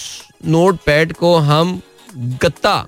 [0.46, 1.80] नोट पैड को हम
[2.42, 2.86] गत्ता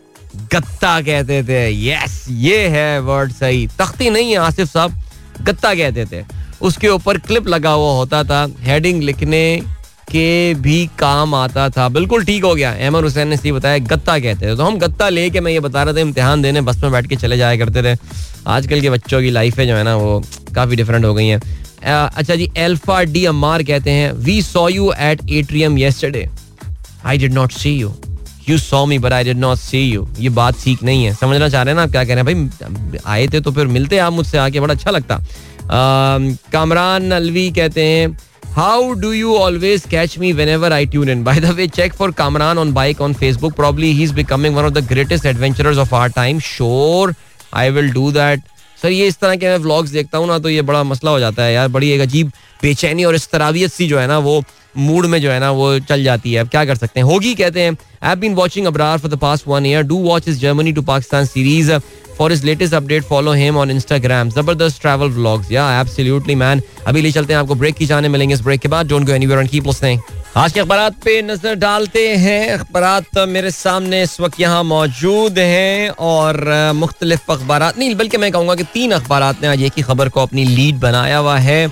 [0.53, 5.01] गत्ता कहते थे। यस ये है वर्ड सही। तख्ती नहीं है आसिफ साहब।
[5.41, 6.25] गत्ता कहते थे।
[6.63, 9.63] उसके ऊपर क्लिप लगा हुआ होता था। हेडिंग लिखने
[10.11, 14.19] के भी काम आता था। बिल्कुल ठीक हो गया। अहमद हुसैन ने सही बताया, गत्ता
[14.19, 16.93] कहते थे। तो हम गत्ता लेके मैं ये बता रहा था, इम्तिहान देने बस में
[16.93, 17.99] बैठ के चले जाया करते थे।
[18.47, 20.23] आजकल के बच्चों की लाइफ है जो है ना, वो
[20.55, 21.41] काफ़ी डिफरेंट हो गई है।
[21.85, 26.29] अच्छा जी एल्फा डी अमार कहते हैं we saw you at atrium yesterday
[27.05, 27.95] I did not see you
[28.53, 31.49] you saw me but I did not see you ये बात ठीक नहीं है। समझना
[31.49, 32.49] चाह रहे हैं ना आप क्या कह रहे हैं?
[32.49, 35.21] भाई, आए थे तो फिर मिलते आप मुझसे आके, बड़ा अच्छा लगता।
[36.53, 38.17] कामरान अलवी कहते हैं
[38.55, 42.11] how do you always catch me whenever I tune in by the way check for
[42.13, 45.95] Kamran on bike on Facebook probably he is becoming one of the greatest adventurers of
[45.95, 47.15] our time sure
[47.55, 48.41] I will do that
[48.83, 51.19] sir, ये इस तरह के मैं vlogs देखता हूँ ना तो ये बड़ा मसला हो
[51.21, 54.43] जाता है यार, बड़ी एक अजीब बेचैनी और इस तरावियत सी जो है ना, वो
[54.77, 57.07] मूड में जो है ना, वो चल जाती है। अब क्या कर सकते हैं?
[57.07, 60.39] होगी कहते हैं I been watching Abrar for the past one year do watch his
[60.41, 61.73] Germany to Pakistan series
[62.19, 67.03] for his latest update follow him on Instagram ज़बरदस्त travel vlogs yeah absolutely man अभी
[67.03, 68.89] ले चलते हैं, आपको ब्रेक की जाने मिलेंगे इस ब्रेक के बाद.
[68.89, 70.01] Don't go anywhere and keep listening
[70.37, 72.49] आज के अखबार पे नज़र डालते हैं.
[72.51, 78.55] अखबार मेरे सामने इस वक्त यहाँ मौजूद हैं और मुख्तलिफ़ अखबार नहीं, बल्कि मैं कहूँगा
[78.55, 81.71] कि तीन अखबार ने आज एक ही खबर को अपनी लीड बनाया हुआ है.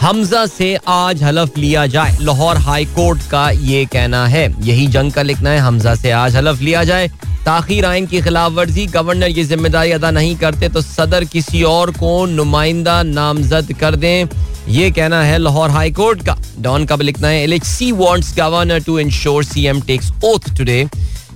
[0.00, 2.16] हमजा से आज हलफ लिया जाए.
[2.20, 4.44] लाहौर हाई कोर्ट का ये कहना है.
[4.66, 5.58] यही जंग का लिखना है.
[5.60, 7.10] हमजा से आज हलफ लिया जाए.
[7.44, 11.90] ताखिर आइन की खिलाफ वर्जी। गवर्नर ये ज़िम्मेदारी अदा नहीं करते तो सदर किसी और
[11.92, 14.26] को नुमाइंदा नामजद कर दें।
[14.68, 17.92] ये कहना है लाहौर हाई कोर्ट का। डॉन का लिखना है L H
[18.36, 20.84] governor to ensure C M takes oath today.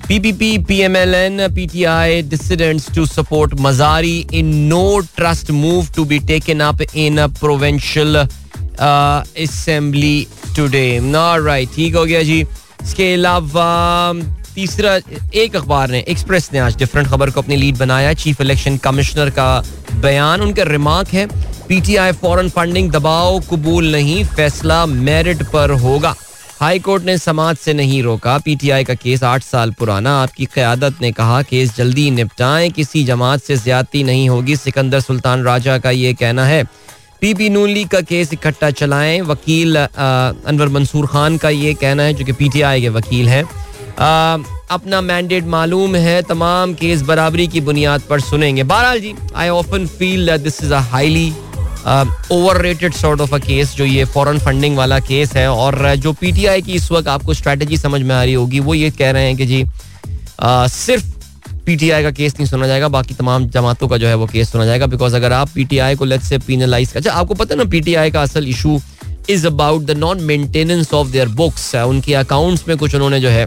[0.06, 4.80] PMLN, PTI dissidents to support Mazari in no
[5.12, 8.16] trust move to be taken up in a provincial
[8.74, 10.98] assembly today.
[11.44, 13.66] Right ठीक हो गया जी। इसके अलावा
[14.54, 14.98] तीसरा,
[15.34, 19.30] एक अखबार ने एक्सप्रेस ने आज डिफरेंट खबर को अपनी लीड बनाया चीफ इलेक्शन कमिश्नर
[19.30, 19.62] का
[19.94, 21.26] बयान, उनका रिमार्क है
[21.68, 26.14] पीटीआई फॉरेन फंडिंग दबाव कबूल नहीं, फैसला मेरिट पर होगा।
[26.60, 31.00] हाई कोर्ट ने समाज से नहीं रोका। पीटीआई का केस आठ साल पुराना। आपकी क्यादत
[31.02, 35.90] ने कहा, केस जल्दी निपटाएँ, किसी जमात से ज्यादती नहीं होगी। सिकंदर सुल्तान राजा का
[35.90, 36.62] ये कहना है।
[37.20, 42.14] पीपी नून लीग का केस इकट्ठा चलाएँ। वकील अनवर मंसूर खान का ये कहना है,
[42.14, 43.44] जो कि पीटीआई के वकील हैं।
[43.98, 49.86] अपना मैंडेट मालूम है तमाम केस बराबरी की बुनियाद पर सुनेंगे। बहरहाल जी I often
[49.98, 51.32] feel this is a highly
[52.62, 56.62] overrated sort of a case जो ये फॉरेन फंडिंग वाला केस है और जो पीटीआई
[56.62, 59.36] की इस वक्त आपको स्ट्रेटजी समझ में आ रही होगी वो ये कह रहे हैं
[59.36, 59.64] कि जी
[60.40, 61.12] आ, सिर्फ़
[61.66, 64.64] पीटीआई का केस नहीं सुना जाएगा बाकी तमाम जमातों का जो है वो केस सुना
[64.66, 68.10] जाएगा बिकॉज़ अगर आप पीटीआई को लेट्स से पीनलाइज कर अच्छा आपको पता ना पीटीआई
[68.10, 68.80] का असल issue
[69.30, 73.46] is about the non maintenance of their books उनके अकाउंट्स में कुछ उन्होंने जो है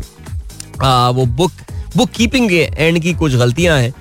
[0.84, 1.52] आ, वो बुक
[1.96, 3.94] बुक कीपिंग के एंड की कुछ गलतियाँ हैं।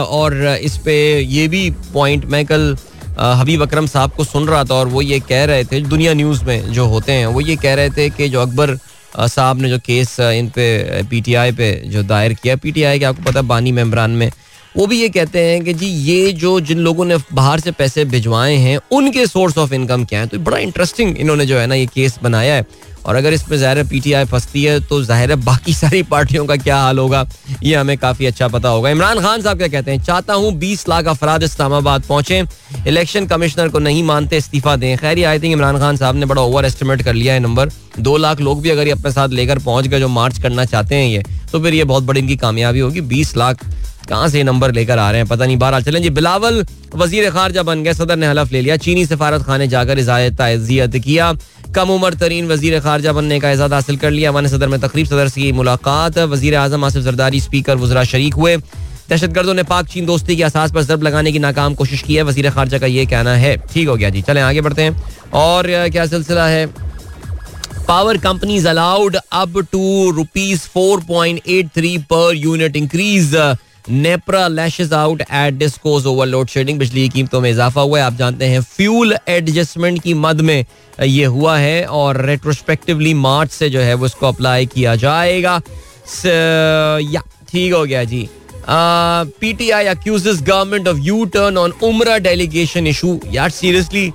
[0.00, 2.76] और इस पे ये भी पॉइंट मैं कल
[3.20, 6.44] हबीब अकरम साहब को सुन रहा था और वो ये कह रहे थे दुनिया न्यूज़
[6.44, 8.76] में जो होते हैं वो ये कह रहे थे कि जो अकबर
[9.18, 13.40] साहब ने जो केस इन पे पीटीआई पे जो दायर किया पीटीआई के आपको पता
[13.40, 14.30] है बानी मेम्बरान में
[14.76, 18.04] वो भी ये कहते हैं कि जी ये जो जिन लोगों ने बाहर से पैसे
[18.04, 20.26] भिजवाए हैं उनके सोर्स ऑफ़ इनकम क्या है?
[20.26, 22.66] तो बड़ा इंटरेस्टिंग इन्होंने जो है ना ये केस बनाया है।
[23.06, 26.56] और अगर इसमें ज़ाहिर पी टी आई फंसती है तो ज़ाहिर बाकी सारी पार्टियों का
[26.56, 27.26] क्या हाल होगा,
[27.62, 30.02] ये हमें काफ़ी अच्छा पता होगा। इमरान खान साहब क्या कहते हैं?
[30.02, 32.42] चाहता हूँ बीस लाख अफराद इस्लामाबाद पहुँचे।
[32.86, 36.42] इलेक्शन कमिश्नर को नहीं मानते, इस्तीफा दें। खैर आई थिंक इमरान खान साहब ने बड़ा
[36.42, 39.58] ओवर एस्टिमेट कर लिया है नंबर। दो लाख लोग भी अगर ये अपने साथ लेकर
[39.60, 42.80] पहुँच गए, जो मार्च करना चाहते हैं ये तो फिर ये बहुत बड़ी इनकी कामयाबी
[42.80, 43.64] होगी। बीस लाख
[44.08, 45.28] कहाँ से नंबर लेकर आ रहे हैं?
[45.28, 46.64] पता नहीं बारह चलें जी, बिलावल
[46.94, 51.32] वज़ीर खारजा बन गए, सदर ने हलफ ले लिया। चीनी सफारत खाने जाकर इजायत किया।
[51.74, 55.06] कम उम्र तरीन वज़ीर खारजा बनने का एजाज हासिल कर लिया। वन सदर में तकरीब
[55.06, 59.86] सदर से मुलाकात। वज़ीर आज़म आसिफ जरदारी स्पीकर, वजरा शरीक हुए। दहशत गर्दों ने पाक
[59.88, 62.86] चीन दोस्ती के असास पर जरब लगाने की नाकाम कोशिश की है। वज़ीर खारजा का
[62.86, 66.66] ये कहना है। ठीक हो गया जी, चले आगे बढ़ते हैं। और क्या सिलसिला है?
[67.88, 73.34] Power companies allowed up to rupees four point eight three per unit increase.
[73.88, 78.14] NEPRA lashes out at DISCOs over load shedding बिजली की कीमतों में इजाफा हुआ है। आप
[78.14, 80.64] जानते हैं फ्यूल एडजस्टमेंट की मद में
[81.00, 85.60] ये हुआ है और रेट्रोस्पेक्टिवली मार्च से जो है वो इसको अप्लाई किया जाएगा।
[87.04, 88.28] या, ठीक हो गया जी।
[89.40, 94.12] PTI accuses government of U turn on Umrah delegation issue यार सीरियसली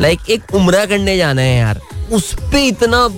[0.00, 1.80] लाइक एक उम्र करने जाना है यार।
[2.12, 3.08] उस पर इतना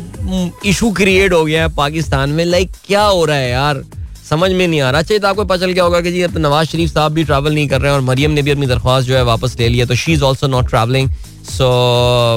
[0.67, 3.83] इशू क्रिएट हो गया है पाकिस्तान में। लाइक क्या हो रहा है यार?
[4.31, 6.39] समझ में नहीं आ रहा। अच्छा तो आपको पता चल गया होगा कि जी, अब
[6.39, 9.09] नवाज़ शरीफ साहब भी ट्रैवल नहीं कर रहे हैं और मरियम ने भी अपनी दरख्वास्त
[9.09, 11.11] जो है वापस ले लिया तो she is also not travelling
[11.51, 11.67] so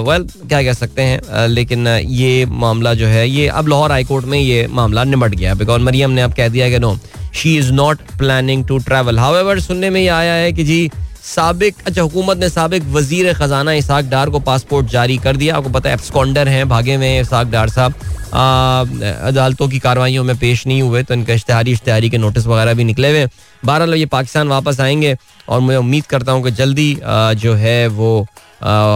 [0.10, 4.26] well क्या कह सकते हैं लेकिन ये मामला जो है, ये अब लाहौर हाई कोर्ट
[4.26, 6.98] में ये मामला निमट गया बिकॉज़ मरियम ने अब कह दिया कि no
[7.36, 10.90] she is not planning to travel how सुनने में ये आया है कि जी
[11.30, 15.70] सबक अच्छा हुकूमत ने सबक वज़ीर ख़जाना इसाक डार को पासपोर्ट जारी कर दिया। आपको
[15.70, 17.94] पता है एप्सकॉन्डर हैं भागे में इसाक डार साहब।
[18.30, 22.84] अदालतों की कार्रवाइयों में पेश नहीं हुए तो इनका इश्तहारी इश्तहारी के नोटिस वगैरह भी
[22.84, 23.26] निकले हुए
[23.64, 25.16] बहरहाल ये पाकिस्तान वापस आएँगे
[25.50, 28.26] और मैं उम्मीद करता हूँ कि जल्दी आ, जो है वो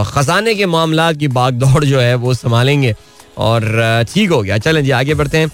[0.06, 2.94] ख़जाने के मामला की बाग दौड़ जो है वो संभालेंगे
[3.38, 5.50] और ठीक हो गया। चलें जी आगे बढ़ते हैं।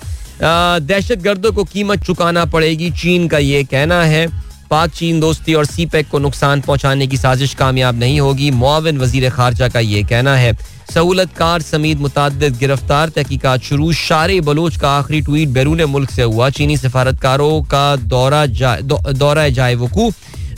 [0.82, 4.26] दहशत गर्दों को कीमत चुकाना पड़ेगी चीन का ये कहना है।
[4.70, 8.98] पाक, चीन दोस्ती और सी पैक को नुकसान पहुँचाने की साजिश कामयाब नहीं होगी। मुआवन
[8.98, 10.52] वज़ीर खारजा का ये कहना है।
[10.94, 16.22] सहूलत कार समीत मुतद गिरफ़्तार, तहकीकत शुरू। शार बलोच का आखिरी ट्वीट बैरून मुल्क से
[16.22, 20.11] हुआ। चीनी सफारतकारों का दौरा दौरा जाए वकू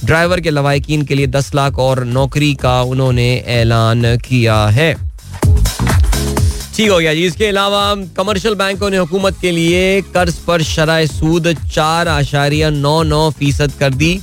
[0.05, 4.95] ड्राइवर के लवाकिन के लिए दस लाख और नौकरी का उन्होंने ऐलान किया है।
[6.77, 11.07] ठीक हो गया जी। इसके अलावा कमर्शियल बैंकों ने हुकूमत के लिए कर्ज पर शराय
[11.07, 14.15] सूद चार आशारिया नौ नौ फ़ीसद कर दी।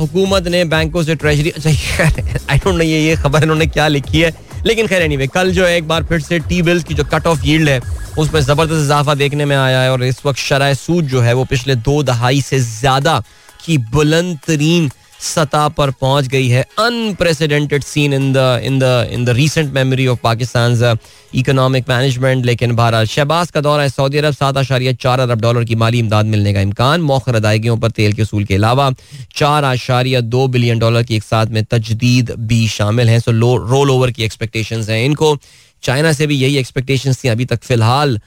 [0.00, 2.04] हुकूमत ने बैंकों से ट्रेजरी अच्छा
[2.50, 4.34] आई डोंट नो ये ये खबर इन्होंने क्या लिखी है।
[4.66, 7.26] लेकिन खैर एनीवे कल जो है एक बार फिर से टी बिल्स की जो कट
[7.26, 7.80] ऑफ़ यील्ड है
[8.18, 11.44] उसमें ज़बरदस्त इजाफा देखने में आया है और इस वक्त शराय सूद जो है वो
[11.44, 13.22] पिछले दो दहाई से ज़्यादा
[13.64, 14.90] की बुलंद तरीन
[15.26, 20.06] सतह पर पहुँच गई है। Unprecedented scene in the in the in the recent memory
[20.06, 20.98] of Pakistan
[21.34, 25.64] economic management लेकिन बहरहाल, शहबाज का दौरा है सऊदी अरब, सात आशारिया चार अरब डॉलर
[25.64, 28.90] की माली इमदाद मिलने का इम्कान। मौखर अदायगियों पर तेल के असूल के अलावा
[29.36, 33.56] चार आशारिया दो बिलियन डॉलर की एक साथ में तजदीद भी शामिल हैं। सो लो
[33.68, 35.36] रोल ओवर की एक्सपेक्टेशन हैं इनको।
[35.82, 38.18] चाइना से भी यही एक्सपेक्टेशन थी। अभी तक फ़िलहाल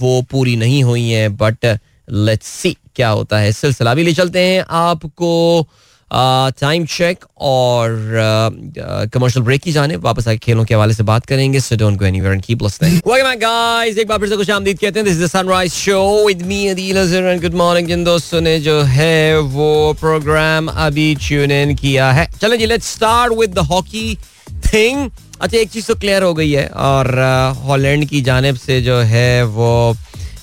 [0.00, 1.78] वो पूरी नहीं हुई हैं बट
[2.10, 5.68] लेट्स सी क्या होता है। सिलसिला भी ले चलते हैं आपको।
[6.12, 7.96] टाइम चेक और
[9.14, 12.04] कमर्शियल ब्रेक की जाने वापस आके खेलों के हवाले से बात करेंगे so don't go
[12.04, 15.04] anywhere and keep listening welcome back guys एक बार फिर से खुश आमदीद कहते हैं
[15.04, 18.58] this is the sunrise show with me Adeel Azhar and good morning जिन दोस्तों ने
[18.60, 23.58] जो है वो प्रोग्राम अभी ट्यून इन किया है। चलें जी let's start with the
[23.58, 24.18] hockey
[24.72, 27.18] thing अच्छा एक चीज़ तो क्लियर हो गई है और
[27.64, 29.96] हॉलैंड की जानब से जो है वो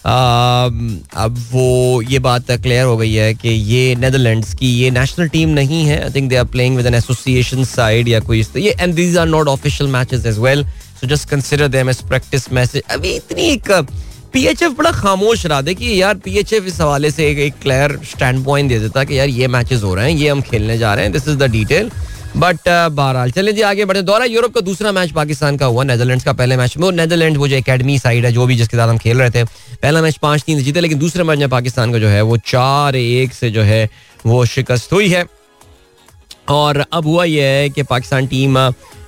[0.05, 5.49] अब वो ये बात क्लियर हो गई है कि ये नेदरलैंड्स की ये नेशनल टीम
[5.49, 6.03] नहीं है.
[6.03, 9.27] I think they are playing with an association side या कोई ये and these are
[9.27, 10.63] not official matches as well
[11.01, 13.71] so just consider them as practice matches अभी इतनी एक
[14.33, 18.69] पीएचएफ बड़ा खामोश रहा। देखिए यार पीएचएफ इस हवाले से एक, एक क्लियर स्टैंड पॉइंट
[18.69, 21.13] दे देता कि यार ये मैचेस हो रहे हैं ये हम खेलने जा रहे हैं
[21.13, 21.91] this is the detail
[22.37, 25.83] but uh, बहरहाल चले जी आगे बढ़े दौरा यूरोप का दूसरा मैच पाकिस्तान का हुआ
[25.83, 28.77] नेदरलैंड्स का पहले मैच में। वो नेदरलैंड वो जो अकेडमी साइड है जो भी जिसके
[28.77, 31.91] साथ हम खेल रहे थे पहला मैच पाँच तीन जीते लेकिन दूसरे मैच में पाकिस्तान
[31.91, 33.89] का जो है वो चार एक से जो है
[34.25, 35.25] वो शिकस्त हुई है।
[36.47, 38.57] और अब हुआ यह है कि पाकिस्तान टीम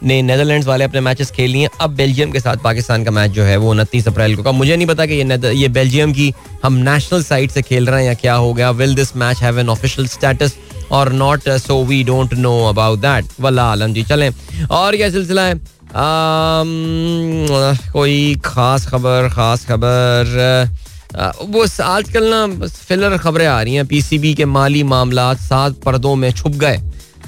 [0.04, 3.44] ने नेदरलैंड्स वाले अपने मैचेस खेल लिए अब बेल्जियम के साथ पाकिस्तान का मैच जो
[3.44, 6.74] है वो उनतीस अप्रैल को। का मुझे नहीं पता कि ये ये बेल्जियम की हम
[6.90, 9.70] नेशनल साइड से खेल रहे हैं या क्या हो गया। Will this match have an
[9.70, 10.56] official status
[10.92, 14.30] और not so we don't know about that वल्ला आलम जी चलें।
[14.72, 15.54] और क्या सिलसिला है?
[15.96, 16.70] आम,
[17.94, 20.72] कोई खास खबर खास खबर
[21.50, 26.32] वो आजकल ना फिलर खबरें आ रही हैं। पीसीबी के माली मामला सात पर्दों में
[26.32, 26.80] छुप गए।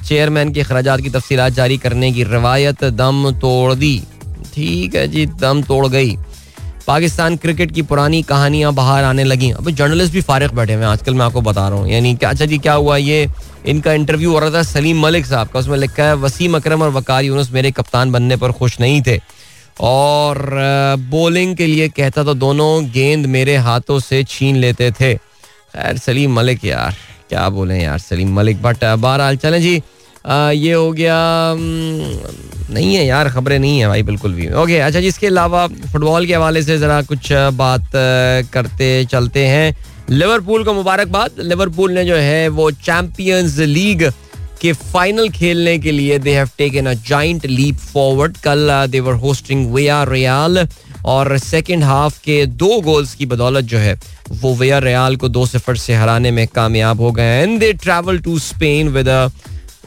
[0.08, 3.98] चेयरमैन के अखराज की तफसीत जारी करने की रवायत दम तोड़ दी।
[4.54, 6.16] ठीक है जी, दम तोड़ गई।
[6.88, 10.92] पाकिस्तान क्रिकेट की पुरानी कहानियाँ बाहर आने लगी। अभी जर्नलिस्ट भी फारिग बैठे हुए हैं,
[10.92, 13.28] आजकल मैं आपको बता रहा हूँ। यानी क्या अच्छा जी, क्या हुआ ये?
[13.66, 16.92] इनका इंटरव्यू हो रहा था सलीम मलिक साहब का। उसमें लिखा है, वसीम अकरम और
[16.92, 19.20] वकार यूनुस मेरे कप्तान बनने पर खुश नहीं थे।
[19.82, 20.50] और
[21.10, 26.36] बॉलिंग के लिए कहता तो दोनों गेंद मेरे हाथों से छीन लेते थे। खैर, सलीम
[26.36, 26.96] मलिक यार,
[27.30, 28.62] क्या बोले यार सलीम मलिक?
[28.62, 29.82] बट बहरहाल, चलें जी।
[30.28, 31.16] ये हो गया
[31.58, 36.26] नहीं है यार, खबरें नहीं है भाई, बिल्कुल भी। ओके अच्छा जी, इसके अलावा फुटबॉल
[36.26, 37.92] के हवाले से ज़रा कुछ बात
[38.54, 39.76] करते, चलते हैं।
[40.10, 44.04] लिवरपूल को मुबारकबाद। लिवरपूल ने जो है, वो चैंपियंस लीग
[44.62, 49.14] के फाइनल खेलने के लिए they have taken a giant leap forward कल दे वर
[49.24, 50.68] होस्टिंग वेया रियाल
[51.06, 53.98] और सेकेंड हाफ़ के दो गोल्स की बदौलत जो है,
[54.32, 58.20] वो वेया रियाल को दो सिफर से हराने में कामयाब हो गए and they travel
[58.20, 59.10] to Spain with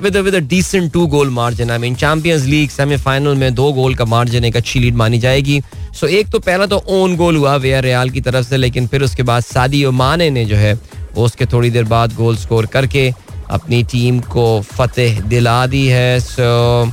[0.03, 4.05] with with decent two goal margin I mean Champions League semifinal में दो गोल का
[4.05, 7.55] मार्जिन एक अच्छी लीड मानी जाएगी। सो so, एक तो पहला तो ओन गोल हुआ
[7.57, 10.75] वेयर रियाल की तरफ़ से लेकिन फिर उसके बाद सादी माने ने जो है
[11.15, 13.11] वो उसके थोड़ी देर बाद गोल स्कोर करके
[13.51, 16.93] अपनी टीम को फतेह दिला दी है। So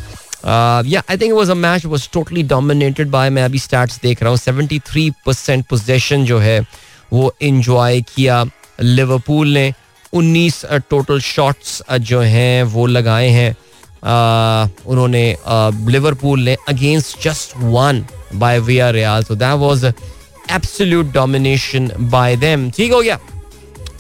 [0.88, 4.30] yeah I think was a match was totally dominated by मैं अभी स्टार्ट्स देख रहा
[4.30, 6.60] हूँ 73 परसेंट पोजेशन जो है
[7.14, 8.44] वो इंजॉय किया
[8.82, 9.74] लिवरपूल ने।
[10.14, 13.56] 19 टोटल शॉट्स जो हैं, वो लगाए हैं।
[14.86, 15.24] उन्होंने
[15.92, 22.36] लिवरपूल ने against just one by we are Real so that was absolute domination by
[22.36, 23.20] them ठीक हो गया?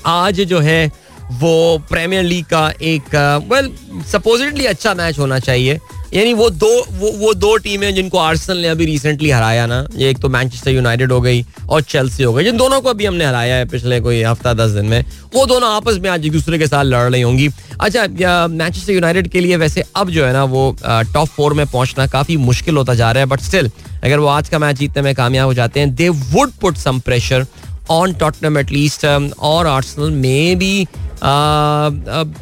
[0.05, 0.91] आज जो है,
[1.33, 3.15] वो प्रीमियर लीग का एक
[3.51, 3.71] वेल
[4.11, 5.79] सपोजिटली अच्छा मैच होना चाहिए।
[6.13, 10.09] यानी वो दो, वो वो दो टीमें जिनको आर्सेनल ने अभी रिसेंटली हराया ना। ये
[10.09, 13.25] एक तो मैनचेस्टर यूनाइटेड हो गई और चेल्सी हो गई। जिन दोनों को अभी हमने
[13.25, 16.59] हराया है पिछले कोई हफ़्ता, दस दिन में। वो दोनों आपस में आज एक दूसरे
[16.59, 17.49] के साथ लड़ रही होंगी।
[17.81, 18.05] अच्छा
[18.47, 22.37] मैनचेस्टर यूनाइटेड के लिए वैसे अब जो है ना, वो टॉप फोर में पहुँचना काफ़ी
[22.39, 23.71] मुश्किल होता जा रहा है बट स्टिल
[24.03, 26.99] अगर वो आज का मैच जीतने में कामयाब हो जाते हैं they would put some
[26.99, 27.45] pressure
[27.89, 30.87] on Tottenham at least और आर्सनल में भी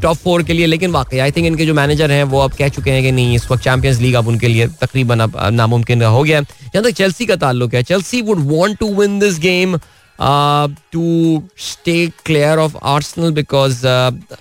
[0.02, 2.70] टॉप फोर के लिए, लेकिन वाकई आई थिंक इनके जो मैनेजर हैं, वो अब कह
[2.70, 6.24] चुके हैं कि नहीं, इस वक्त चैंपियंस लीग अब उनके लिए तकरीबन अब नामुमकिन हो
[6.24, 9.78] गया है। जहाँ तक चेल्सी का ताल्लुक है। Chelsea would want to win this game
[10.22, 11.96] to stay
[12.26, 13.82] clear of Arsenal because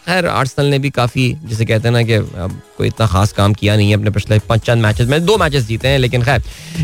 [0.07, 3.55] खैर आर्सनल ने भी काफ़ी जैसे कहते हैं ना कि अब कोई इतना खास काम
[3.55, 6.43] किया नहीं है अपने पिछले पाँच चंद मैचेस में। दो मैचेस जीते हैं लेकिन खैर।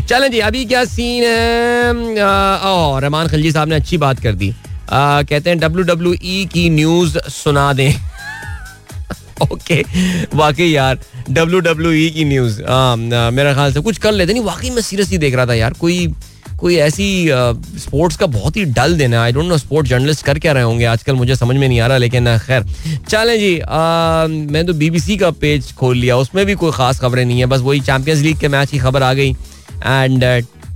[0.09, 1.93] चलें जी अभी क्या सीन है?
[2.23, 4.49] और रहमान खलजी साहब ने अच्छी बात कर दी।
[4.91, 7.93] आ, कहते हैं डब्ल्यू डब्ल्यू ई की न्यूज़ सुना दें।
[9.51, 9.81] ओके
[10.35, 10.99] वाकई यार
[11.29, 15.17] डब्ल्यू डब्ल्यू ई की न्यूज़ मेरा ख्याल से कुछ कर लेते नहीं वाकई मैं सीरियसली
[15.17, 16.07] देख रहा था यार कोई
[16.59, 17.07] कोई ऐसी
[17.79, 20.63] स्पोर्ट्स का बहुत ही डल दिन है। I don't know sports journalist कर क्या रहे
[20.63, 20.85] होंगे?
[20.85, 22.65] आजकल मुझे समझ में नहीं आ रहा लेकिन खैर।
[23.09, 27.25] चलें जी आ, मैं तो बीबीसी का पेज खोल लिया। उसमें भी कोई खास खबरें
[27.25, 29.31] नहीं है बस वही चैंपियंस लीग के मैच की खबर आ गई।
[29.85, 30.23] एंड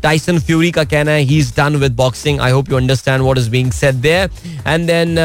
[0.04, 3.38] टाइसन फ्यूरी का कहना है he is done with boxing I hope you understand what
[3.38, 4.30] is being said there
[4.67, 5.15] and then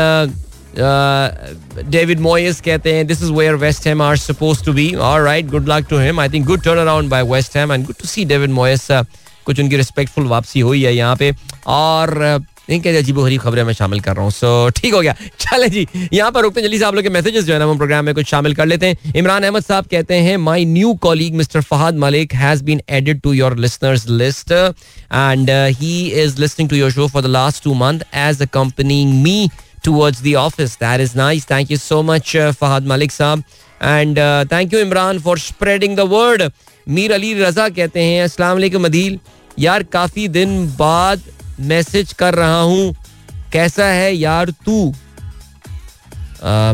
[1.91, 5.69] David Moyes कहते हैं this is where West Ham are suppose to be alright good
[5.69, 8.25] luck to him I think good turn around by West Ham and good to see
[8.25, 8.91] David Moyes
[9.49, 11.35] कुछ उनकी respectful वापसी हुई है यहाँ पे।
[11.67, 12.17] और
[12.71, 16.31] अजीब गरीब खबरें मैं शामिल कर रहा हूँ। सो ठीक हो गया। चले जी यहाँ
[16.33, 18.15] पर रुकते हैं। जल्दी से आप लोग के मैसेजेस जो है ना हम प्रोग्राम में
[18.15, 21.99] कुछ शामिल कर लेते हैं। इमरान अहमद साहब कहते हैं my new colleague mister Fahad
[21.99, 27.07] Malik has been added to your listeners list and he is listening to your show
[27.09, 29.39] for the last two month as accompanying me
[29.87, 30.73] towards the office.
[30.79, 31.45] That is nice.
[31.51, 33.43] Thank you so much, uh, Fahad Malik साहब
[33.83, 34.19] and
[34.53, 36.43] thank you Imran for spreading the word
[36.89, 39.19] Mir Ali Raza कहते हैं अस्सलाम वालेकुम अदील
[39.59, 41.23] यार काफ़ी दिन बाद
[41.69, 42.95] message कर रहा हूँ।
[43.53, 44.93] कैसा है यार तू?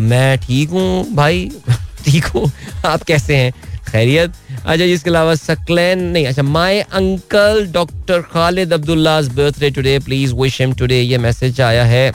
[0.03, 1.51] मैं ठीक हूँ भाई।
[2.05, 2.51] ठीक हूँ।
[2.87, 3.53] आप कैसे हैं?
[3.91, 4.33] खैरियत।
[4.67, 10.61] अच्छा इसके अलावा सकलैन, नहीं अच्छा my uncle doctor Khalid Abdullah's birthday today please wish
[10.61, 12.11] him today ये मैसेज आया है।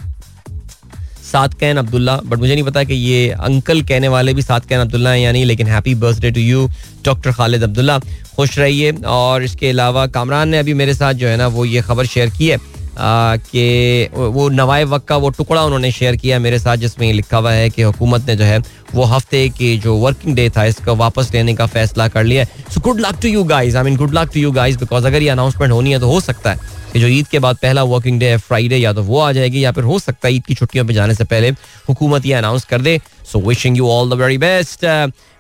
[1.32, 4.80] सात कैन अब्दुल्ला। बट मुझे नहीं पता कि ये अंकल कहने वाले भी सात कैन
[4.80, 6.68] अब्दुल्ला हैं यानी लेकिन happy birthday to you
[7.06, 8.00] doctor Khalid Abdullah.
[8.36, 11.82] खुश रहिए। और इसके अलावा कामरान ने अभी मेरे साथ जो है ना, वो ये
[11.82, 12.58] खबर शेयर की है।
[13.02, 17.52] कि वो नवाए वक्त का वो टुकड़ा उन्होंने शेयर किया मेरे साथ, जिसमें लिखा हुआ
[17.52, 18.58] है कि हुकूमत ने जो है
[18.94, 22.82] वो हफ़्ते की जो वर्किंग डे था, इसका वापस लेने का फैसला कर लिया so
[22.82, 25.30] good luck to you guys I mean good luck to you guys because अगर ये
[25.30, 28.30] अनाउंसमेंट होनी है तो हो सकता है कि जो ईद के बाद पहला वर्किंग डे
[28.30, 30.86] है फ्राइडे या तो वो आ जाएगी, या फिर हो सकता है ईद की छुट्टियों
[30.88, 31.50] पे जाने से पहले
[31.90, 33.00] हुकूमत ये अनाउंस कर दे।
[33.32, 34.86] So wishing you all the very best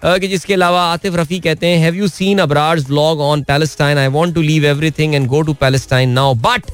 [0.02, 4.08] कि जिसके अलावा आतिफ रफी कहते हैं have you seen Abrar's vlog on Palestine I
[4.08, 6.72] want to leave everything and go to Palestine now but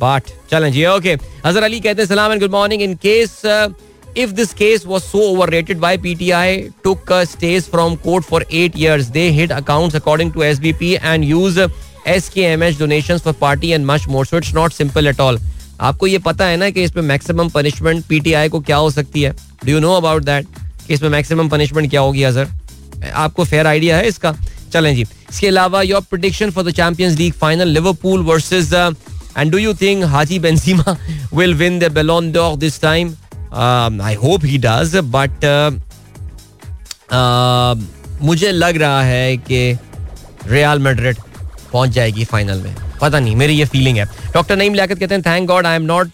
[0.00, 3.42] but चलें जी ओके अजहर अली कहते हैं सलाम and good morning in case
[4.20, 6.52] if this case was so overrated by PTI,
[6.84, 9.10] took uh, stays from court for eight years.
[9.16, 11.58] They hid accounts according to SBP and use
[12.06, 15.20] S K M H donation for party and much more so it's not simple at
[15.20, 15.38] all
[15.80, 19.34] आपको ये पता है ना कि इसमें maximum punishment PTI को क्या हो सकती है?
[19.64, 20.46] Do you know about that
[20.86, 22.48] कि इसमें मैक्सिमम पनिशमेंट क्या होगी अजर
[23.12, 24.34] आपको फेयर आइडिया है इसका?
[24.72, 28.72] चलें जी। इसके अलावा your prediction for the Champions League final Liverpool versus
[29.38, 30.96] and do you think Haji Benzema
[31.34, 33.14] will win the Ballon d'Or this time
[34.02, 35.44] I hope he does but
[38.22, 39.78] मुझे लग रहा है कि
[40.46, 41.16] रियाल मेड्रिड
[41.72, 45.22] पहुँच जाएगी फाइनल में। पता नहीं, मेरी ये फीलिंग है। डॉक्टर नईम लियाकत कहते हैं
[45.22, 46.08] thank God I am not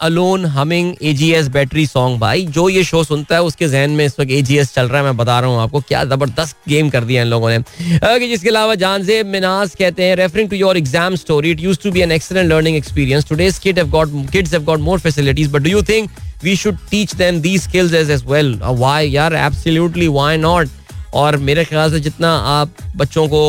[0.00, 3.90] alone humming A G S battery song भाई। जो ये शो सुनता है उसके जहन
[3.90, 6.02] में इस वक्त ए जी एस चल रहा है मैं बता रहा हूँ आपको। क्या
[6.04, 10.50] ज़बरदस्त गेम कर दिया इन लोगों ने। okay, जिसके अलावा जानजेब मिनाज कहते हैं referring
[10.50, 14.12] to your exam story it use to be an excellent learning experience today's kid got
[14.32, 16.10] kids have got more facilities but do you think
[16.44, 20.68] we should teach them the skills as as well why यार absolutely why not
[21.14, 23.42] और मेरे ख्याल से जितना आप बच्चों को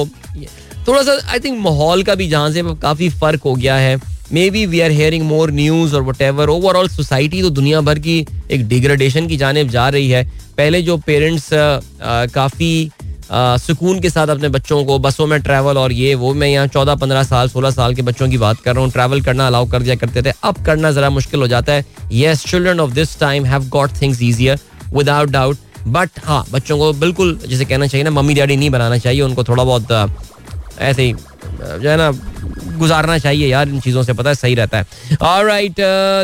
[0.88, 3.97] थोड़ा सा आई थिंक माहौल का भी जहाँ से काफ़ी फ़र्क हो गया है।
[4.31, 7.99] May be we are hearing more news और वट एवर ओवरऑल सोसाइटी तो दुनिया भर
[7.99, 8.19] की
[8.51, 10.23] एक डिग्रेडेशन की जानब जा रही है।
[10.57, 11.49] पहले जो पेरेंट्स
[12.33, 12.91] काफ़ी
[13.31, 16.95] सुकून के साथ अपने बच्चों को बसों में ट्रैवल और ये, वो मैं यहाँ चौदह,
[16.95, 19.81] पंद्रह साल, सोलह साल के बच्चों की बात कर रहा हूँ। ट्रैवल करना अलाउ कर
[19.81, 23.45] दिया करते थे। अब करना ज़रा मुश्किल हो जाता है। Yes children of this time
[23.45, 24.59] have got things easier
[24.93, 25.57] without doubt
[25.88, 29.43] but हाँ बच्चों को बिल्कुल जैसे कहना चाहिए ना मम्मी डैडी नहीं बनाना चाहिए। उनको
[29.43, 29.91] थोड़ा बहुत
[30.81, 32.11] ऐसे ही जो है ना
[32.75, 35.75] गुजारना चाहिए यार, इन चीज़ों से पता है, सही रहता है। Alright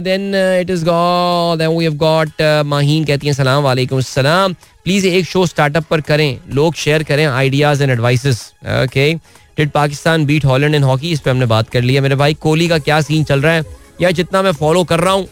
[0.03, 4.53] then it is then we have got Maheen कहती हैं, सलाम वालेकुम सलाम.
[4.85, 8.41] प्लीज़ एक शो स्टार्टअप पर करें। लोग शेयर करें ideas and advices
[8.83, 9.13] okay
[9.57, 12.67] did Pakistan beat Holland in hockey इस पर हमने बात कर लिया मेरे भाई, कोहली
[12.67, 13.63] का क्या सीन चल रहा है?
[14.01, 15.27] या जितना मैं फॉलो कर रहा हूँ,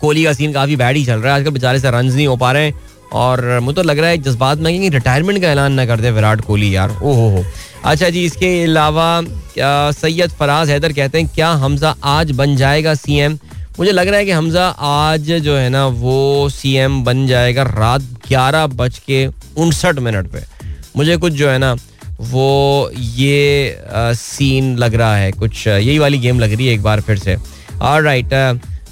[0.00, 2.36] कोहली का सीन काफ़ी बैड ही चल रहा है। आजकल बेचारे से रन नहीं हो
[2.36, 2.74] पा रहे हैं।
[3.12, 6.10] और मुझे तो लग रहा है जज्बात में कि रिटायरमेंट का ऐलान ना कर दे
[6.10, 7.44] विराट कोहली यार। ओहो हो।
[7.84, 9.20] अच्छा जी इसके अलावा
[9.92, 13.38] सैयद फराज हैदर कहते हैं क्या हमजा आज बन जाएगा सीएम
[13.78, 18.02] मुझे लग रहा है कि हमजा आज जो है ना वो सीएम बन जाएगा रात
[18.28, 20.42] ग्यारह बज के उनसठ मिनट पे।
[20.96, 21.74] मुझे कुछ जो है ना
[22.20, 26.82] वो ये आ, सीन लग रहा है कुछ यही वाली गेम लग रही है एक
[26.82, 27.36] बार फिर से।
[27.80, 28.34] और right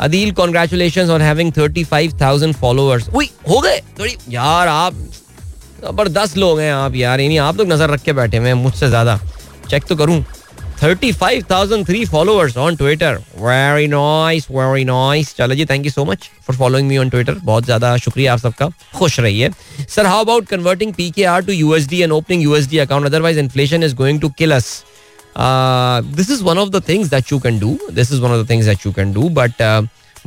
[0.01, 3.80] Adeel congratulation on having thirty five thousand followers हो गए?
[3.99, 4.94] थोड़ी यार आप
[5.82, 9.20] ज़बरदस्त लोग हैं आप यार यानी आप लोग नज़र रख के बैठे हैं मुझसे ज़्यादा।
[9.70, 10.22] चेक तो करूँ।
[10.80, 13.11] 35,003 followers on Twitter.
[13.42, 15.32] Very nice, very nice.
[15.36, 18.38] चलो जी thank you so much for following me on Twitter बहुत ज़्यादा शुक्रिया आप
[18.38, 19.51] सबका। खुश रहिए।
[19.94, 23.82] Sir how about converting P K R to USD and opening USD account otherwise inflation
[23.82, 24.68] is going to kill us
[26.16, 28.51] this is one of the things that you can do this is one of the
[28.51, 29.62] things that you can do but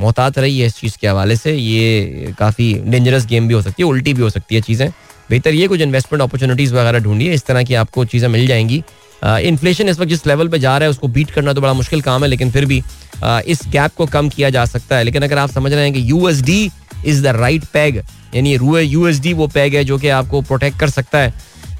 [0.00, 3.82] मोहतात रही है इस चीज़ के हवाले से। ये काफ़ी dangerous game भी हो सकती
[3.82, 4.88] है, उल्टी भी हो सकती है चीज़ें।
[5.30, 8.82] बेहतर ये कुछ इन्वेस्टमेंट अपॉर्चुनिटीज़ वगैरह ढूंढिए, इस तरह की आपको चीज़ें मिल जाएँगी।
[9.48, 12.00] इन्फ्लेशन इस वक्त जिस लेवल पे जा रहा है, उसको बीट करना तो बड़ा मुश्किल
[12.02, 12.82] काम है, लेकिन फिर भी
[13.46, 16.10] इस गैप को कम किया जा सकता है। लेकिन अगर आप समझ रहे हैं कि
[16.10, 18.02] you is the right peg
[18.34, 21.34] यानी यू वो पैग है जो कि आपको प्रोटेक्ट कर सकता है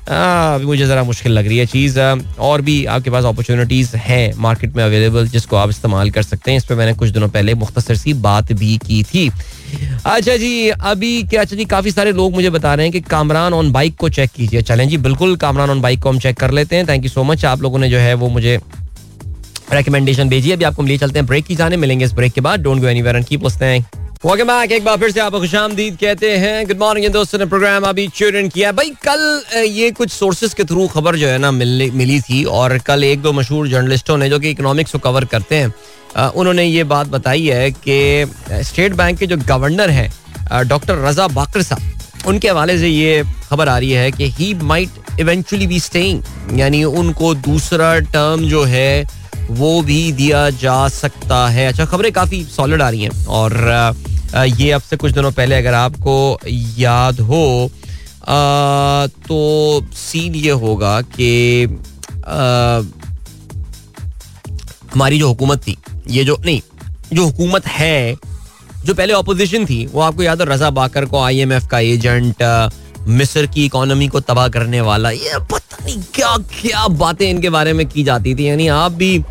[0.08, 4.76] अभी मुझे ज़रा मुश्किल लग रही है चीज़ और भी आपके पास अपॉर्चुनिटीज़ हैं मार्केट
[4.76, 7.96] में अवेलेबल जिसको आप इस्तेमाल कर सकते हैं। इस पर मैंने कुछ दिनों पहले मुख्तर
[7.96, 9.28] सी बात भी की थी।
[10.06, 13.54] अच्छा जी, अभी क्या अच्छा जी, काफ़ी सारे लोग मुझे बता रहे हैं कि कामरान
[13.54, 16.50] ऑन बाइक को चेक कीजिए। चलें जी, बिल्कुल, कामरान ऑन बाइक को हम चेक कर
[16.50, 18.58] लेते हैं। थैंक यू सो मच आप लोगों ने जो है वो मुझे
[19.72, 22.60] रिकमेंडेशन भेजी अभी आपको लिए चलते हैं। ब्रेक की जाने, मिलेंगे इस ब्रेक के बाद।
[22.60, 23.84] Don't go anywhere and keep listening
[24.22, 27.84] welcome back एक बार फिर से आप खुशामदीद कहते हैं। गुड मॉर्निंग दोस्तों ने प्रोग्राम
[27.88, 31.90] अभी ट्यून किया भाई, कल ये कुछ सोर्सेज के थ्रू खबर जो है ना मिल
[31.90, 35.56] मिली थी और कल एक दो मशहूर जर्नलिस्टों ने जो कि इकोनॉमिक्स को कवर करते
[35.56, 41.28] हैं उन्होंने ये बात बताई है कि स्टेट बैंक के जो गवर्नर हैं डॉक्टर रजा
[41.30, 45.80] बाकर साहब, उनके हवाले से ये खबर आ रही है कि he might eventually be
[45.80, 49.06] staying यानी उनको दूसरा टर्म जो है,
[49.50, 53.58] वो भी दिया जा सकता है। अच्छा खबरें काफ़ी सॉलिड आ रही हैं और
[54.34, 56.38] ये अब से कुछ दिनों पहले अगर आपको
[56.78, 57.70] याद हो
[59.26, 59.38] तो
[59.96, 61.64] सीन ये होगा कि
[64.92, 65.76] हमारी जो हुकूमत थी,
[66.08, 66.60] ये जो, नहीं,
[67.12, 68.14] जो हुकूमत है,
[68.84, 72.42] जो पहले अपोजिशन थी, वो आपको याद है, रजा बाकर को आईएमएफ का एजेंट
[73.08, 77.72] मिस्र की इकोनॉमी को तबाह करने वाला, ये पता नहीं क्या क्या बातें इनके बारे
[77.72, 79.22] में की जाती थी, यानी आप भी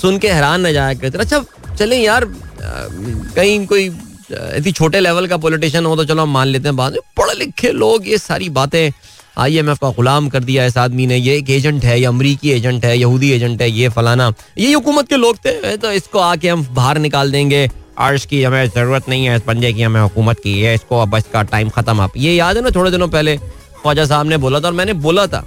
[0.00, 1.44] सुन के हैरान न जाया करते। अच्छा
[1.74, 2.24] चले यार
[2.62, 3.88] कहीं कोई
[4.30, 7.70] इतनी छोटे लेवल का पॉलिटिशियन हो तो चलो हम मान लेते हैं बात पढ़े लिखे
[7.72, 8.90] लोग ये सारी बातें।
[9.38, 12.84] आईएमएफ का गुलाम कर दिया इस आदमी ने। ये एक एजेंट है, या अमरीकी एजेंट
[12.84, 16.66] है, यहूदी एजेंट है, ये फलाना। ये हुकूमत के लोग थे। तो इसको आके हम
[16.74, 17.68] बाहर निकाल देंगे।
[17.98, 21.14] अर्श की हमें ज़रूरत नहीं है, इस पंजे की हमें हुकूमत की है। इसको अब
[21.16, 23.36] इसका टाइम खत्म आप। ये याद है ना थोड़े दिनों पहले?
[23.82, 25.44] ख्वाजा साहब ने बोला था और मैंने बोला था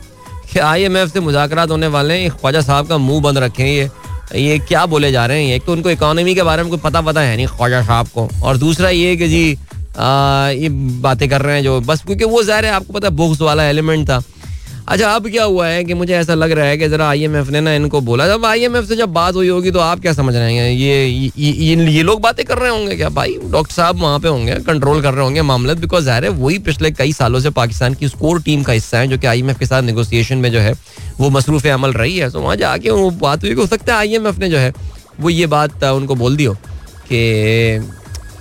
[0.52, 3.66] कि आई एम एफ़ से मुजाकर होने वाले हैं। ख्वाजा साहब का मुँह बंद रखें
[3.66, 3.90] ये।
[4.36, 5.56] ये क्या बोले जा रहे हैं?
[5.56, 8.28] एक तो उनको इकोनॉमी के बारे में कोई पता पता है नहीं ख्वाजा साहब को।
[8.44, 9.58] और दूसरा ये कि जी
[9.92, 10.70] आ, ये
[11.04, 13.64] बातें कर रहे हैं जो बस क्योंकि वो ज़ाहिर है आपको पता है बुक्स वाला
[13.66, 14.22] एलिमेंट था।
[14.88, 17.60] अच्छा अब क्या हुआ है कि मुझे ऐसा लग रहा है कि जरा आईएमएफ ने
[17.62, 20.54] ना इनको बोला। जब आईएमएफ से जब बात हुई होगी तो आप क्या समझ रहे
[20.54, 20.72] हैं?
[20.72, 23.10] ये ये, ये, ये लोग बातें कर रहे होंगे क्या?
[23.10, 26.58] भाई डॉक्टर साहब वहाँ पे होंगे कंट्रोल कर रहे होंगे मामला। बिकॉज़ ज़ाहिर है वही
[26.60, 29.66] पिछले कई सालों से पाकिस्तान की स्कोर टीम का हिस्सा है जो कि आईएमएफ के
[29.66, 30.74] साथ निगोसिएशन में जो है
[31.20, 34.40] वो मसरूफ अमल रही है। तो वहाँ जाके वो बात हुई हो सकता है आईएमएफ
[34.40, 34.74] ने जो है
[35.20, 36.54] वो ये बात उनको बोल दी हो
[37.08, 37.78] कि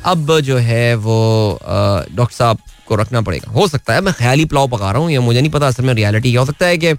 [0.07, 2.59] अब जो है वो डॉक्टर साहब
[2.91, 5.51] को रखना पड़ेगा। हो सकता है, मैं ख्याली पुलाव पका रहा हूँ, या मुझे नहीं
[5.51, 6.95] पता असल में रियलिटी हो सकता है कि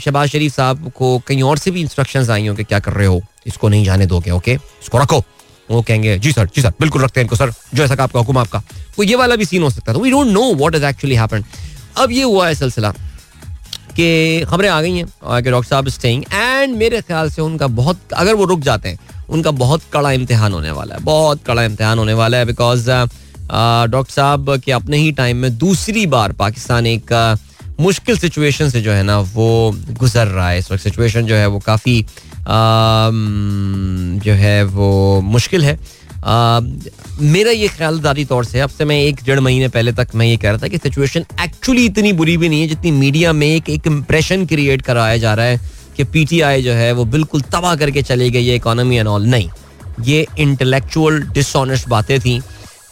[0.00, 3.06] शहबाज शरीफ साहब को कहीं और से भी इंस्ट्रक्शन आई हो कि क्या कर रहे
[3.06, 5.22] हो, इसको नहीं जाने दोगे ओके इसको रखो।
[5.68, 8.38] वो कहेंगे, जी सर जी सर, बिल्कुल रखते हैं इनको, सर, जो ऐसा आपका हुक्म
[8.38, 8.62] आपका।
[8.96, 11.44] तो ये वाला भी सीन हो सकता है। We don't know what is actually happened
[11.96, 12.90] अब ये हुआ है सिलसिला
[13.90, 15.06] कि खबरें आ गई हैं
[15.42, 18.98] कि डॉक्टर साहब स्टेइंग एंड मेरे ख्याल से उनका बहुत, अगर वो रुक जाते हैं,
[19.28, 22.90] उनका बहुत कड़ा इम्तिहान होने वाला है, बहुत कड़ा इम्तिहान होने वाला है बिकॉज़
[23.50, 27.12] डॉक्टर साहब, के अपने ही टाइम में दूसरी बार पाकिस्तान एक
[27.80, 31.46] मुश्किल सिचुएशन से जो है ना वो गुजर रहा है। इस वक्त सिचुएशन जो है
[31.46, 32.04] वो काफ़ी
[34.22, 35.78] जो है वो मुश्किल है।
[37.22, 40.26] मेरा ये ख्याल ख्यालदारी तौर से, अब से मैं एक डेढ़ महीने पहले तक मैं
[40.26, 43.46] ये कह रहा था कि सिचुएशन एक्चुअली इतनी बुरी भी नहीं है जितनी मीडिया में
[43.46, 45.60] एक एक इम्प्रेशन क्रिएट कराया जा रहा है
[45.96, 49.48] कि पीटीआई जो है वो बिल्कुल तबाह करके चली गई है इकोनॉमी एंड ऑल नहीं,
[50.04, 52.40] ये इंटेलेक्चुअल डिसऑनेस्ट बातें थी।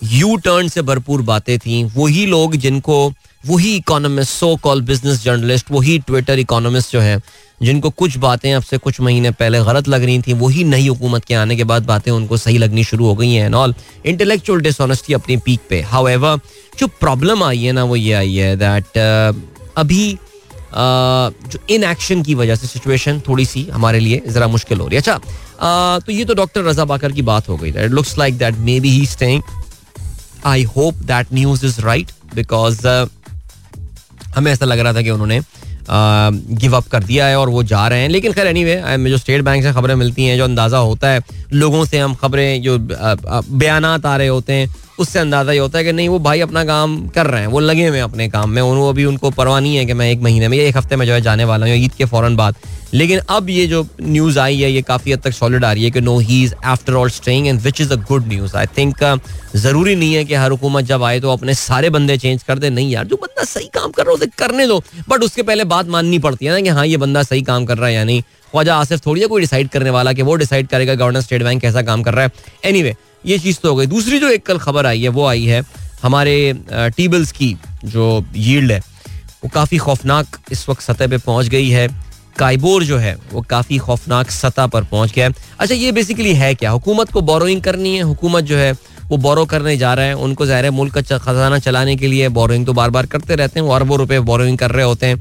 [0.02, 3.12] यू टर्न से भरपूर बातें थी। वही लोग जिनको
[3.46, 7.20] वही economist so call business journalist वही ट्विटर इकोनॉमिस्ट जो है
[7.62, 11.24] जिनको कुछ बातें अब से कुछ महीने पहले गलत लग रही थी वही नई हुकूमत
[11.24, 13.74] के आने के बाद बातें उनको सही लगनी शुरू हो गई हैं एंड ऑल
[14.06, 16.36] इंटेलेक्चुअल डिसऑनेस्टी अपनी पीक पे। हाउ
[16.78, 19.40] जो प्रॉब्लम आई है ना वो ये आई है दैट uh,
[19.76, 24.80] अभी uh, जो इन एक्शन की वजह से सिचुएशन थोड़ी सी हमारे लिए ज़रा मुश्किल
[24.80, 27.68] हो रही है। अच्छा uh, तो ये तो डॉक्टर रजा बाकर की बात हो गई।
[27.68, 29.42] It looks like that may be he staying
[30.46, 32.86] I hope that news is right because
[34.36, 35.40] हमें ऐसा लग रहा था कि उन्होंने
[35.90, 39.18] गिव अप कर दिया है और वो जा रहे हैं। लेकिन खैर एनी वे जो
[39.18, 41.20] स्टेट बैंक से खबरें मिलती हैं, जो अंदाज़ा होता है,
[41.52, 45.84] लोगों से हम खबरें, जो बयान आ रहे होते हैं उससे अंदाज़ा ये होता है
[45.84, 48.62] कि नहीं वो भाई अपना काम कर रहे हैं वो लगे हुए अपने काम में।
[48.62, 51.06] उनको अभी उनको परवाह नहीं है कि मैं एक महीने में या एक हफ़्ते में
[51.06, 52.56] जो है जाने वाला हूँ ईद के फ़ौरन बाद।
[52.94, 55.90] लेकिन अब ये जो न्यूज़ आई है ये काफ़ी हद तक सॉलिड आ रही है
[55.90, 59.04] कि no he is after all staying and which is a good news I think
[59.56, 62.70] ज़रूरी नहीं है कि हर हुकूमत जब आए तो अपने सारे बंदे चेंज कर दे।
[62.70, 65.64] नहीं यार जो बंदा सही काम कर रहा है उसे करने दो। बट उसके पहले
[65.66, 68.04] बात माननी पड़ती है ना कि हाँ ये बंदा सही काम कर रहा है या
[68.04, 68.22] नहीं।
[68.52, 71.60] ख्वाजा आसिफ थोड़ी है कोई डिसाइड करने वाला कि वो डिसाइड करेगा गवर्नर स्टेट बैंक
[71.62, 72.30] कैसा काम कर रहा है।
[72.64, 72.94] एनी anyway,
[73.26, 75.62] ये चीज़ तो हो गई। दूसरी जो एक कल खबर आई है, वो आई है
[76.02, 76.54] हमारे
[76.96, 78.78] टीबल्स की जो यील्ड है,
[79.44, 81.88] वो काफ़ी खौफनाक इस वक्त सतह पे पहुँच गई है।
[82.38, 86.54] काइबोर जो है, वो काफ़ी खौफनाक सतह पर पहुँच गया है। अच्छा ये बेसिकली है
[86.54, 86.70] क्या?
[86.70, 88.02] हुकूमत को बोरोइंग करनी है?
[88.02, 88.72] हुकूमत जो है,
[89.08, 92.66] वो बोरो करने जा रहे हैं। उनको ज़ाहिर मुल्क का खजाना चलाने के लिए बोरोइंग
[92.66, 95.18] तो बार बार करते रहते हैं वो अरबों रुपए बोरोइंग कर रहे होते हैं।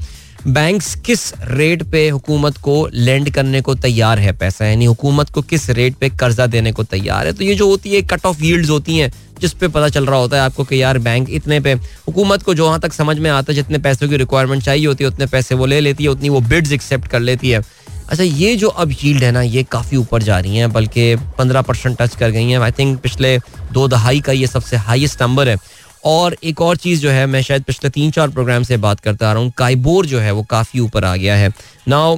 [0.48, 4.66] बैंक्स किस रेट पे हुकूमत को लेंड करने को तैयार है पैसा?
[4.66, 7.32] यानी हुकूमत को किस रेट पे कर्जा देने को तैयार है?
[7.32, 10.18] तो ये जो होती है कट ऑफ़ यील्ड्स होती हैं, जिस पे पता चल रहा
[10.18, 11.72] होता है आपको कि यार बैंक इतने पे,
[12.06, 15.04] हुकूमत को जो वहाँ तक समझ में आता है, जितने पैसों की रिक्वायरमेंट चाहिए होती
[15.04, 17.62] है, उतने पैसे वो ले लेती है, उतनी वो बिड्स एक्सेप्ट कर लेती है।
[18.08, 21.62] अच्छा ये जो अब यील्ड है ना, ये काफ़ी ऊपर जा रही हैं, बल्कि पंद्रह
[21.62, 23.38] परसेंट टच कर गई हैं। आई थिंक पिछले
[23.72, 25.56] दो दहाई का ये सबसे हाईएस्ट नंबर है।
[26.06, 29.28] और एक और चीज़ जो है, मैं शायद पिछले तीन चार प्रोग्राम से बात करता
[29.30, 31.52] आ रहा हूँ, काइबोर जो है, वो काफ़ी ऊपर आ गया है।
[31.88, 32.16] नाउ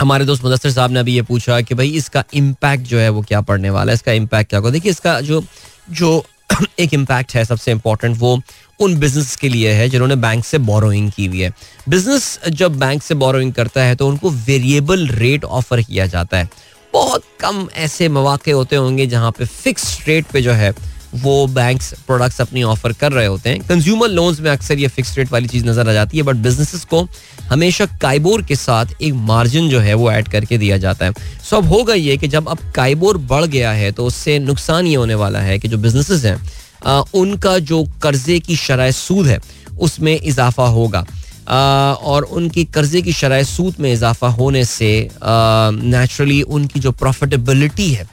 [0.00, 3.22] हमारे दोस्त मुदसर साहब ने अभी ये पूछा कि भाई, इसका इम्पैक्ट जो है, वो
[3.22, 3.94] क्या पड़ने वाला है?
[3.94, 5.42] इसका इम्पैक्ट क्या होगा देखिए, इसका जो
[5.90, 6.24] जो
[6.78, 8.40] एक इम्पैक्ट है, सबसे इंपॉर्टेंट वो
[8.80, 11.52] उन बिज़नेस के लिए है, जिन्होंने बैंक से बोरोइंग की हुई है।
[11.88, 16.48] बिज़नेस जब बैंक से बोरोइंग करता है तो उनको वेरिएबल रेट ऑफ़र किया जाता है।
[16.92, 20.72] बहुत कम ऐसे मौके होते होंगे, जहाँ पे फिक्स रेट पे जो है
[21.16, 25.16] वो बैंक्स प्रोडक्ट्स अपनी ऑफ़र कर रहे होते हैं। कंज्यूमर लोन्स में अक्सर ये फिक्स
[25.18, 27.06] रेट वाली चीज़ नज़र आ जाती है बट बिजनेसेस को
[27.50, 31.12] हमेशा काइबोर के साथ एक मार्जिन जो है वो ऐड करके दिया जाता है।
[31.42, 34.94] सो अब होगा ये कि जब अब काइबोर बढ़ गया है तो उससे नुकसान ये
[34.96, 39.38] होने वाला है कि जो बिजनेसेस हैं उनका जो कर्जे की शराय सूद है,
[39.78, 41.06] उसमें इजाफा होगा।
[41.48, 44.88] और उनकी कर्जे की शराय सूद में इजाफा होने से
[45.22, 48.06] नेचुरली उनकी जो प्रॉफिटेबिलिटी है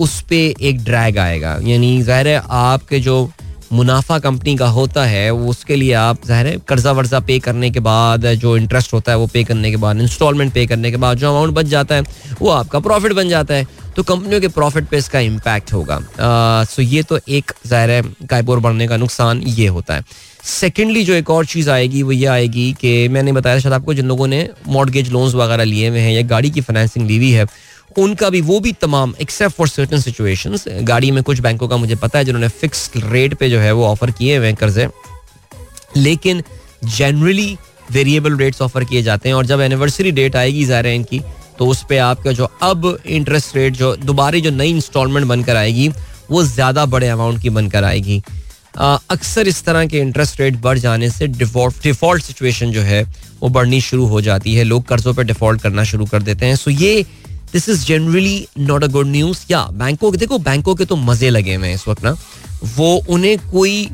[0.00, 3.30] उस पर एक ड्रैग आएगा। यानी ज़ाहिर है आपके जो
[3.72, 7.70] मुनाफा कंपनी का होता है, वो उसके लिए आप ज़ाहिर है कर्जा वर्जा पे करने
[7.70, 10.96] के बाद, जो इंटरेस्ट होता है वो पे करने के बाद इंस्टॉलमेंट पे करने के
[10.96, 12.04] बाद, जो अमाउंट बच जाता है,
[12.40, 16.00] वो आपका प्रॉफिट बन जाता है। तो कंपनियों के प्रॉफिट पे इसका इम्पैक्ट होगा।
[16.64, 20.04] सो ये तो एक ज़ाहिर है कायपोर बढ़ने का नुकसान ये होता है।
[20.44, 24.06] सेकेंडली जो एक और चीज़ आएगी, वो ये आएगी कि मैंने बताया शायद आपको जिन
[24.06, 27.46] लोगों ने मॉडगेज लोन्स वगैरह लिए हुए हैं या गाड़ी की फाइनेंसिंग ली हुई है
[27.98, 31.94] उनका भी, वो भी तमाम एक्सेप्ट फॉर सर्टन सिचुएशन गाड़ी में कुछ बैंकों का मुझे
[31.96, 34.88] पता है जिन्होंने फिक्स रेट पे जो है वो ऑफ़र किए हुए हैं कर्जे।
[35.96, 36.42] लेकिन
[36.86, 37.56] जनरली
[37.92, 41.20] वेरिएबल रेट्स ऑफ़र किए जाते हैं और जब एनिवर्सरी डेट आएगी ज़ाहिर इनकी
[41.58, 45.88] तो उस पर आपका जो अब इंटरेस्ट रेट जो, दोबारा जो नई इंस्टॉलमेंट बनकर आएगी,
[46.30, 48.22] वो ज़्यादा बड़े अमाउंट की बनकर आएगी।
[48.78, 53.02] अक्सर इस तरह के इंटरेस्ट रेट बढ़ जाने से डिफ़ॉल्ट सिचुएशन जो है,
[53.40, 56.56] वो बढ़नी शुरू हो जाती है। लोग कर्जों पर डिफ़ॉल्ट करना शुरू कर देते हैं।
[56.56, 57.04] सो ये
[57.52, 61.30] this is generally not a good news या बैंकों के देखो बैंकों के तो मज़े
[61.30, 62.16] लगे हुए हैं इस वक्त ना।
[62.76, 63.88] वो उन्हें कोई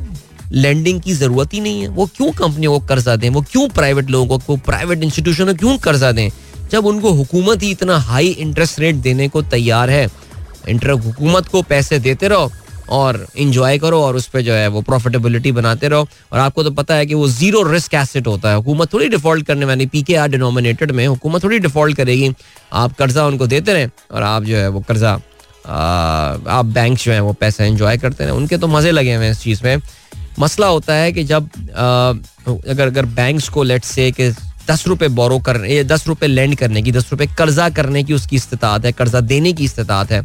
[0.53, 3.29] लैंडिंग की ज़रूरत ही नहीं है। वो क्यों कंपनियों को कर्जा दें?
[3.31, 6.29] वो क्यों प्राइवेट लोगों को प्राइवेट इंस्टीट्यूशन को क्यों कर्जा दें?
[6.71, 10.09] जब उनको हुकूमत ही इतना हाई इंटरेस्ट रेट देने को तैयार है
[10.69, 12.51] इंटर हुकूमत को पैसे देते रहो
[12.89, 16.71] और इंजॉय करो और उस पर जो है वो प्रॉफिटेबिलिटी बनाते रहो। और आपको तो
[16.73, 20.03] पता है कि वो ज़ीरो रिस्क एसेट होता है। हुकूमत थोड़ी डिफ़ॉल्ट करने वाली पी
[20.03, 22.33] के आर डिनोमिनेटेड में हुकूमत थोड़ी डिफ़ॉल्ट करेगी।
[22.73, 25.19] आप कर्जा उनको देते रहें और आप जो है वो कर्जा
[25.67, 29.33] आप बैंक जो है वो पैसा इंजॉय करते रहें। उनके तो मज़े लगे हुए हैं
[29.33, 29.77] इस चीज़ में।
[30.39, 31.49] मसला होता है कि जब
[32.69, 34.31] अगर अगर बैंक्स को लेट से कि
[34.69, 38.37] दस रुपये बोरो करने दस रुपये लैंड करने की, दस रुपये कर्जा करने की उसकी
[38.37, 40.23] इस्तात है, कर्जा देने की इस्तात है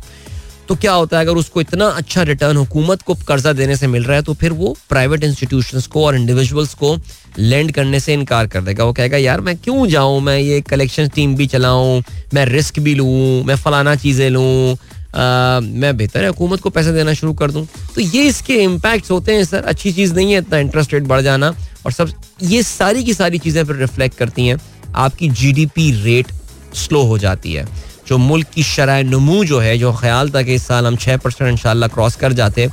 [0.67, 4.03] तो क्या होता है, अगर उसको इतना अच्छा रिटर्न हुकूमत को कर्जा देने से मिल
[4.03, 6.95] रहा है तो फिर वो प्राइवेट इंस्टीट्यूशंस को और इंडिविजुअल्स को
[7.39, 10.19] लैंड करने से इनकार कर देगा। वो कहेगा, यार, मैं क्यों जाऊँ?
[10.21, 12.01] मैं ये कलेक्शन टीम भी चलाऊं,
[12.33, 14.77] मैं रिस्क भी लूँ, मैं फलाना चीज़ें लूँ
[15.13, 19.35] मैं बेहतर है, हुकूमत को पैसे देना शुरू कर दूँ। तो ये इसके इम्पैक्ट होते
[19.35, 21.53] हैं, सर। अच्छी चीज़ नहीं है इतना इंटरेस्ट रेट बढ़ जाना
[21.85, 22.11] और सब,
[22.43, 24.57] ये सारी की सारी चीज़ें फिर रिफ्लेक्ट करती हैं।
[24.95, 26.31] आपकी जीडीपी रेट
[26.75, 27.65] स्लो हो जाती है।
[28.11, 31.17] जो मुल्क की शराय नमू जो है, जो ख्याल था कि इस साल हम छः
[31.17, 32.67] परसेंट इनशाला क्रॉस कर जाते,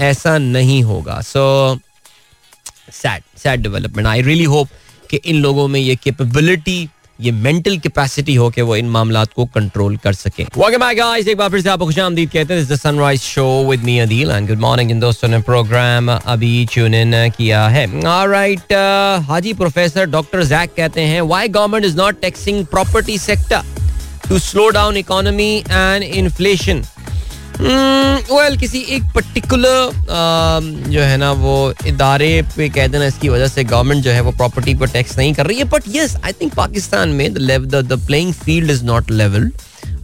[0.00, 1.42] ऐसा नहीं होगा। So
[2.92, 4.68] sad sad development I really hope
[5.10, 6.88] कि इन लोगों में ये कैपेबिलिटी
[7.18, 11.60] ये मेंटल कैपेसिटी हो कि वो इन मामला को कंट्रोल कर सके। एक बार फिर
[11.60, 15.28] से आपको खुशामदीद कहते हैं Sunrise show with me Adeel and good morning इन दोस्तों
[15.28, 18.72] ने प्रोग्राम अभी ट्यून इन किया है। ऑलराइट
[19.28, 23.82] हाजी प्रोफेसर डॉक्टर जैक कहते हैं why government is not taxing property sector
[24.28, 26.82] to slow down economy and inflation
[27.60, 33.48] well किसी एक पर्टिकुलर um, जो है ना वो इदारे पे कह देना इसकी वजह
[33.48, 36.32] से गवर्नमेंट जो है वो प्रॉपर्टी पर टैक्स नहीं कर रही है but yes I
[36.32, 39.52] think Pakistan में the playing field is not levelled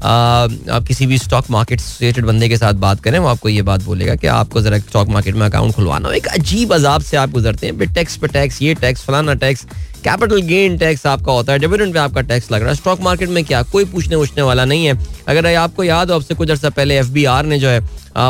[0.03, 3.82] आप किसी भी स्टॉक मार्केट रिलेटेड बंदे के साथ बात करें, वो आपको ये बात
[3.84, 7.66] बोलेगा कि आपको जरा स्टॉक मार्केट में अकाउंट खुलवाना एक अजीब अजाब से आप गुजरते
[7.66, 9.64] हैं टैक्स पे टैक्स ये टैक्स फलाना टैक्स
[10.05, 13.28] कैपिटल गेन टैक्स आपका होता है डिविडेंड पे आपका टैक्स लग रहा है। स्टॉक मार्केट
[13.28, 13.62] में क्या?
[13.64, 14.98] कोई पूछने उछने वाला नहीं है।
[15.28, 17.80] अगर आपको याद हो आपसे कुछ अर्सा पहले एफबीआर ने जो है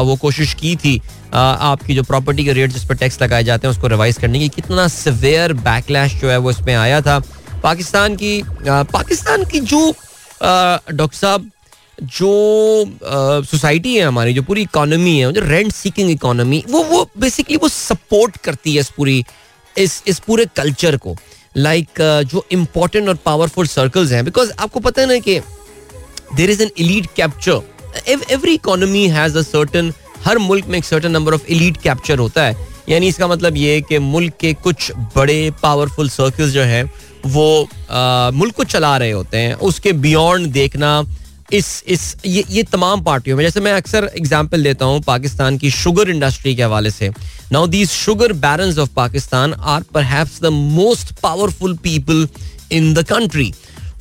[0.03, 1.01] वो कोशिश की थी
[1.35, 4.49] आपकी जो प्रॉपर्टी के रेट जिस पर टैक्स लगाए जाते हैं, उसको रिवाइज करने की,
[4.51, 7.19] कितना सिवियर बैकलैश जो है वो इसमें आया था।
[7.63, 9.87] पाकिस्तान की पाकिस्तान की जो
[10.43, 11.51] डॉक्टर साहब
[12.03, 17.57] जो सोसाइटी है हमारी जो पूरी इकोनॉमी है जो रेंट सीकिंग इकोनॉमी वो वो बेसिकली
[17.57, 19.25] वो सपोर्ट करती है इस पूरी
[19.79, 21.17] इस इस पूरे कल्चर को।
[21.57, 25.39] लाइक uh, जो इम्पोर्टेंट और पावरफुल सर्कल्स हैं बिकॉज़ आपको पता है ना कि
[26.37, 29.93] there is an elite capture every economy has a certain
[30.25, 33.81] हर मुल्क में एक certain number of elite capture होता है। यानी इसका मतलब ये
[33.81, 36.85] कि मुल्क के कुछ बड़े पावरफुल सर्कल्स जो हैं
[37.27, 41.03] वो आ, मुल्क को चला रहे होते हैं। उसके बियॉन्ड देखना
[41.53, 45.71] इस इस, ये ये तमाम पार्टियों में, जैसे मैं अक्सर एग्ज़ाम्पल देता हूँ पाकिस्तान की
[45.73, 47.11] शुगर इंडस्ट्री के हवाले से।
[47.53, 52.27] Now these sugar barons of Pakistan are per the most powerful people
[52.73, 53.53] in the country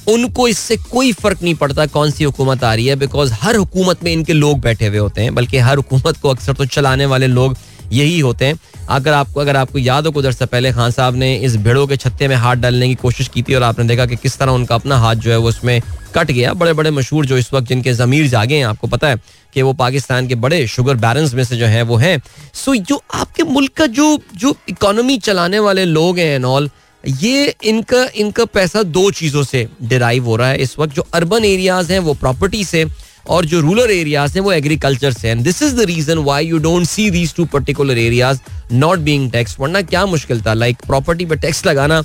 [0.08, 4.04] उनको इससे कोई फ़र्क नहीं पड़ता कौन सी हुकूमत आ रही है बिकॉज़ हर हुकूमत
[4.04, 7.28] में इनके लोग बैठे हुए होते हैं, बल्कि हर हुकूमत को अक्सर तो चलाने वाले
[7.28, 7.58] लोग
[7.92, 8.56] यही होते हैं।
[8.90, 12.28] अगर आपको अगर आपको याद हो कुछ पहले खान साहब ने इस भेड़ों के छत्ते
[12.28, 14.98] में हाथ डालने की कोशिश की थी और आपने देखा कि किस तरह उनका अपना
[14.98, 15.82] हाथ जो है वो उसमें
[16.16, 19.18] कट गया। बड़े बड़े मशहूर जो इस वक्त जिनके जमीर जागे हैं, आपको पता है
[19.54, 22.22] कि वो पाकिस्तान के बड़े शुगर बैरन्स में से जो है वो हैं।
[22.54, 26.70] सो जो आपके मुल्क का जो जो इकोनॉमी चलाने वाले लोग हैं एंड ऑल
[27.04, 31.46] ये इनका इनका पैसा दो चीज़ों से डिराइव हो रहा है। इस वक्त जो अर्बन
[31.46, 32.86] एरियाज़ हैं, वो प्रॉपर्टी से
[33.30, 36.58] और जो रूरल एरियाज़ हैं वो एग्रीकल्चर से and this is the reason why you
[36.60, 38.40] don't see these two particular areas
[38.74, 40.54] not being tax वरना क्या मुश्किल था?
[40.54, 42.02] लाइक प्रॉपर्टी पे टैक्स लगाना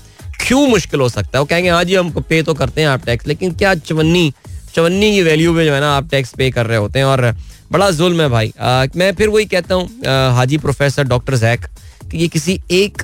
[0.47, 1.41] क्यों मुश्किल हो सकता है?
[1.41, 4.33] वो कहेंगे हाँ जी हम पे तो करते हैं आप टैक्स लेकिन क्या चवन्नी
[4.75, 7.07] चवन्नी की वैल्यू पे जो है ना आप टैक्स पे कर रहे होते हैं?
[7.07, 7.35] और
[7.72, 9.89] बड़ा जुल्म है भाई। आ, मैं फिर वही कहता हूँ
[10.37, 11.66] हाजी प्रोफेसर डॉक्टर जैक
[12.11, 13.03] कि ये किसी एक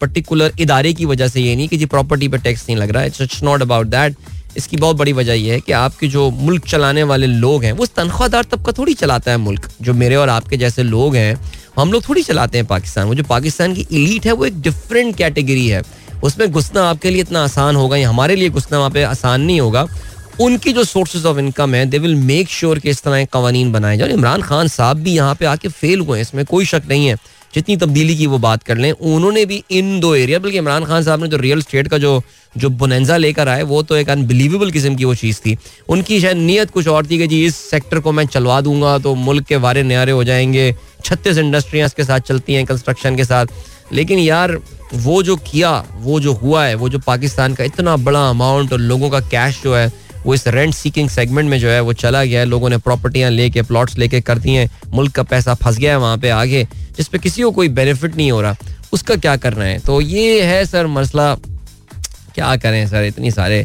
[0.00, 3.02] पर्टिकुलर इदारे की वजह से ये नहीं कि जी प्रॉपर्टी पे टैक्स नहीं लग रहा
[3.02, 4.16] है। इट्स नॉट अबाउट दैट
[4.56, 7.86] इसकी बहुत बड़ी वजह यह है कि आपके जो मुल्क चलाने वाले लोग हैं, वो
[7.86, 11.40] तनख्वाहदार तबका थोड़ी चलाता है मुल्क। जो मेरे और आपके जैसे लोग हैं,
[11.78, 15.16] हम लोग थोड़ी चलाते हैं पाकिस्तान। वो जो पाकिस्तान की इलीट है, वो एक डिफरेंट
[15.16, 15.82] कैटेगरी है।
[16.24, 19.60] उसमें घुसना आपके लिए इतना आसान होगा, या हमारे लिए घुसना वहाँ पे आसान नहीं
[19.60, 19.86] होगा।
[20.40, 23.72] उनकी जो सोर्सेज ऑफ़ इनकम है दे विल मेक श्योर कि इस तरह के कवानीन
[23.72, 26.82] बनाए जाए। इमरान खान साहब भी यहाँ पे आके फेल हुए हैं, इसमें कोई शक
[26.88, 27.16] नहीं है।
[27.56, 31.02] जितनी तब्दीली की वो बात कर लें, उन्होंने भी इन दो एरिया बल्कि इमरान खान
[31.02, 32.20] साहब ने जो रियल स्टेट का जो
[32.54, 35.56] जो बुनंजा लेकर आए, वो तो एक अनबिलीवेबल किस्म की वो चीज़ थी।
[35.88, 39.14] उनकी शायद नीयत कुछ और थी कि जी, इस सेक्टर को मैं चलवा दूँगा तो
[39.14, 43.46] मुल्क के वारे न्यारे हो जाएँगे, छत्तीस इंडस्ट्रियाँ इसके साथ चलती हैं कंस्ट्रक्शन के साथ।
[43.92, 44.58] लेकिन यार,
[44.94, 48.80] वो जो किया, वो जो हुआ है, वो जो पाकिस्तान का इतना बड़ा अमाउंट और
[48.80, 49.92] लोगों का कैश जो है
[50.26, 53.30] वो इस रेंट सीकिंग सेगमेंट में जो है वो चला गया है। लोगों ने प्रॉपर्टियाँ
[53.30, 56.66] लेके प्लॉट्स लेके कर दी हैं। मुल्क का पैसा फंस गया है वहाँ पे आगे
[56.96, 58.56] जिस पे किसी को कोई बेनिफिट नहीं हो रहा।
[58.92, 59.78] उसका क्या करना है?
[59.78, 61.34] तो ये है सर मसला।
[62.34, 63.04] क्या करें सर?
[63.04, 63.64] इतनी सारे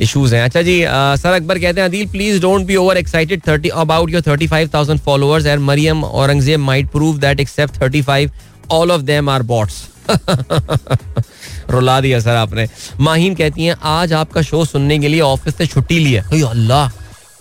[0.00, 3.42] इश्यूज़ हैं। अच्छा जी आ, सर अकबर कहते हैं Adeel please don't be over excited
[3.46, 8.02] thirty about your thirty five thousand followers and Maryam Aurangzeb might prove that except thirty
[8.02, 8.30] five
[8.70, 9.82] all of them are bots
[11.70, 12.66] रुला दिया सर आपने।
[13.00, 16.88] माहीन कहती हैं आज आपका शो सुनने के लिए ऑफ़िस से छुट्टी ली है। अल्लाह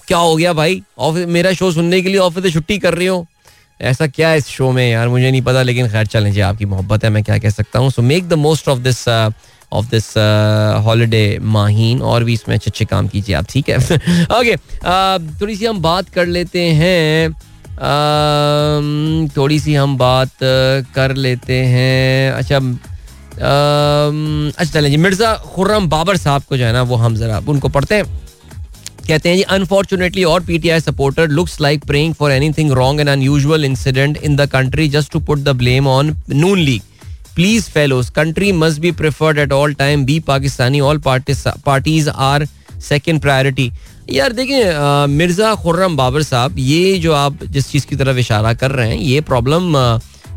[0.08, 0.82] क्या हो गया भाई?
[1.00, 3.26] ऑफ़िस मेरा शो सुनने के लिए ऑफ़िस से छुट्टी कर रही हो?
[3.82, 5.08] ऐसा क्या है इस शो में यार?
[5.10, 7.92] मुझे नहीं पता लेकिन खैर चलें जी आपकी मोहब्बत है मैं क्या कह सकता हूँ।
[7.92, 10.08] So make the most of this of this
[10.86, 13.78] holiday Maheen और भी इसमें अच्छे अच्छे काम कीजिए आप ठीक है?
[14.40, 17.30] ओके uh, थोड़ी सी हम बात कर लेते हैं।
[19.38, 20.32] थोड़ी सी हम बात
[20.96, 22.58] कर लेते हैं। अच्छा
[23.38, 27.70] अच्छा चलें जी, मिर्ज़ा खुर्रम बाबर साहब को जो है ना, वो हम ज़रा, उनको
[27.70, 28.06] पढ़ते हैं।
[29.08, 33.66] कहते हैं जी अनफॉर्चुनेटली और PTI supporter looks like praying for anything wrong and unusual
[33.66, 36.82] incident in the country just to put the blame on Noon League
[37.36, 42.46] please fellows country must be preferred at all time be Pakistani all parties are
[42.82, 43.72] second priority
[44.10, 44.64] यार देखिए
[45.08, 48.98] मिर्ज़ा खुर्रम बाबर साहब, ये जो आप जिस चीज़ की तरफ़ इशारा कर रहे हैं,
[48.98, 49.76] ये प्रॉब्लम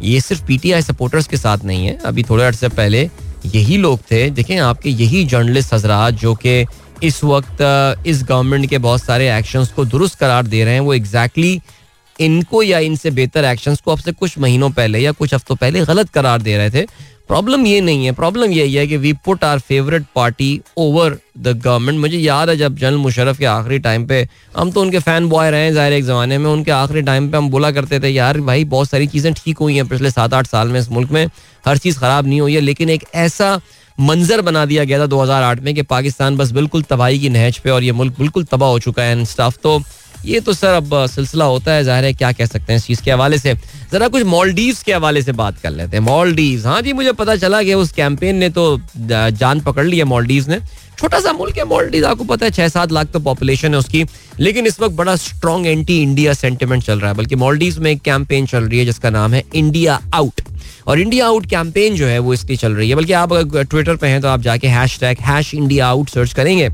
[0.03, 3.03] ये सिर्फ़ पीटीआई सपोर्टर्स के साथ नहीं है। अभी थोड़े अर्से पहले
[3.47, 6.65] यही लोग थे। देखें, आपके यही जर्नलिस्ट हजरात, जो कि
[7.03, 10.95] इस वक्त इस गवर्नमेंट के बहुत सारे एक्शंस को दुरुस्त करार दे रहे हैं, वो
[10.95, 11.83] एग्जैक्टली exactly
[12.17, 15.81] इनको या इनसे बेहतर एक्शंस को अब से कुछ महीनों पहले या कुछ हफ्तों पहले
[15.85, 16.87] गलत करार दे रहे थे।
[17.29, 18.13] प्रॉब्लम ये नहीं है.
[18.13, 20.49] प्रॉब्लम यही है कि we put our favourite party
[20.79, 24.81] over the government मुझे याद है जब जनरल मुशरफ के आखिरी टाइम पे हम तो
[24.81, 26.51] उनके फ़ैन बॉय रहे हैं ज़ाहिर एक ज़माने में.
[26.51, 29.77] उनके आखिरी टाइम पे हम बोला करते थे, यार भाई, बहुत सारी चीज़ें ठीक हुई
[29.77, 31.27] हैं पिछले सात आठ साल में इस मुल्क में.
[31.65, 32.61] हर चीज़ ख़राब नहीं हुई है.
[32.61, 33.61] लेकिन एक ऐसा
[33.99, 37.71] मंजर बना दिया गया था 2008 में कि पाकिस्तान बस बिल्कुल तबाही की नहज पे
[37.71, 39.79] और ये मुल्क बिल्कुल तबाह हो चुका है एंड स्टाफ तो
[40.25, 43.03] ये तो सर अब सिलसिला होता है, ज़ाहिर है क्या कह सकते हैं इस चीज़
[43.03, 43.55] के हवाले से।
[43.93, 47.37] ज़रा कुछ मॉलडीव्स के हवाले से बात कर लेते हैं। मॉलडीव्स हाँ जी, मुझे पता
[47.37, 50.59] चला कि उस कैंपेन ने तो जान पकड़ ली है मॉलडीव्स ने।
[50.99, 54.05] छोटा सा मुल्क है मॉलडीव आपको पता है छह सात लाख तो पॉपुलेशन है उसकी।
[54.41, 58.01] लेकिन इस वक्त बड़ा स्ट्रॉन्ग एंटी इंडिया सेंटिमेंट चल रहा है, बल्कि मॉलडीव में एक
[58.03, 60.41] कैंपेन चल रही है, जिसका नाम है इंडिया आउट
[60.87, 63.97] और इंडिया आउट कैंपेन जो है, वो इसकी चल रही है। बल्कि आप अगर ट्विटर
[63.97, 64.69] पे हैं तो आप जाके
[65.01, 66.69] hashtag hash India out search करेंगे।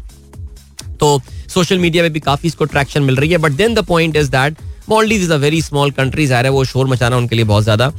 [1.01, 4.17] तो सोशल मीडिया में भी काफ़ी इसको ट्रैक्शन मिल रही है but then the point
[4.17, 4.57] is that
[4.89, 7.93] Maldive is a very small country ज़ाहिर है वो शोर मचाना उनके लिए बहुत ज़्यादा।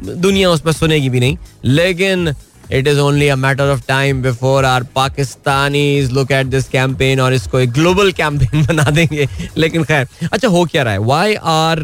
[0.00, 2.34] दुनिया उस पर सुनेगी भी नहीं, लेकिन
[2.72, 7.34] it is only a matter of time before our Pakistani look at this campaign और
[7.34, 10.98] इसको एक ग्लोबल कैंपेन बना देंगे। लेकिन खैर अच्छा हो क्या रहा है?
[11.00, 11.80] Why are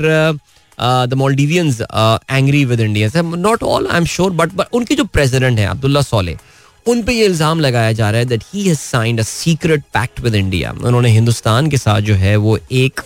[1.06, 5.66] the Maldivians angry with India not all I am sure but उनके जो प्रेसिडेंट हैं,
[5.68, 6.36] अब्दुल्ला सोले
[6.86, 10.20] उन पे ये इल्ज़ाम लगाया जा रहा है that he has signed a secret pact
[10.20, 13.00] with India उन्होंने हिंदुस्तान के साथ जो है वो एक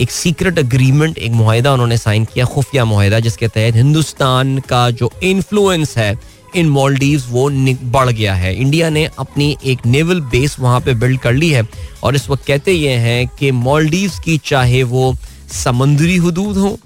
[0.00, 5.10] एक सीक्रेट अग्रीमेंट एक माहिदा उन्होंने साइन किया, खुफिया माहिदा जिसके तहत हिंदुस्तान का जो
[5.22, 6.16] इन्फ्लुएंस है
[6.56, 7.48] इन मॉलडीव वो
[7.90, 11.62] बढ़ गया है। इंडिया ने अपनी एक नेवल बेस वहाँ पे बिल्ड कर ली है
[12.02, 15.14] और इस वक्त कहते ये हैं कि मॉलडीव की चाहे वो
[15.54, 16.78] समुद्री हदूद हो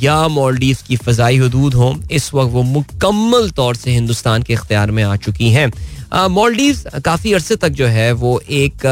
[0.00, 4.90] या मॉलडीव की फ़जाई हदूद हों, इस वक्त वो मुकम्मल तौर से हिंदुस्तान के इख्तियार
[4.90, 5.70] में आ चुकी हैं।
[6.28, 8.86] मॉलडीव काफ़ी अरसे तक जो है, वो एक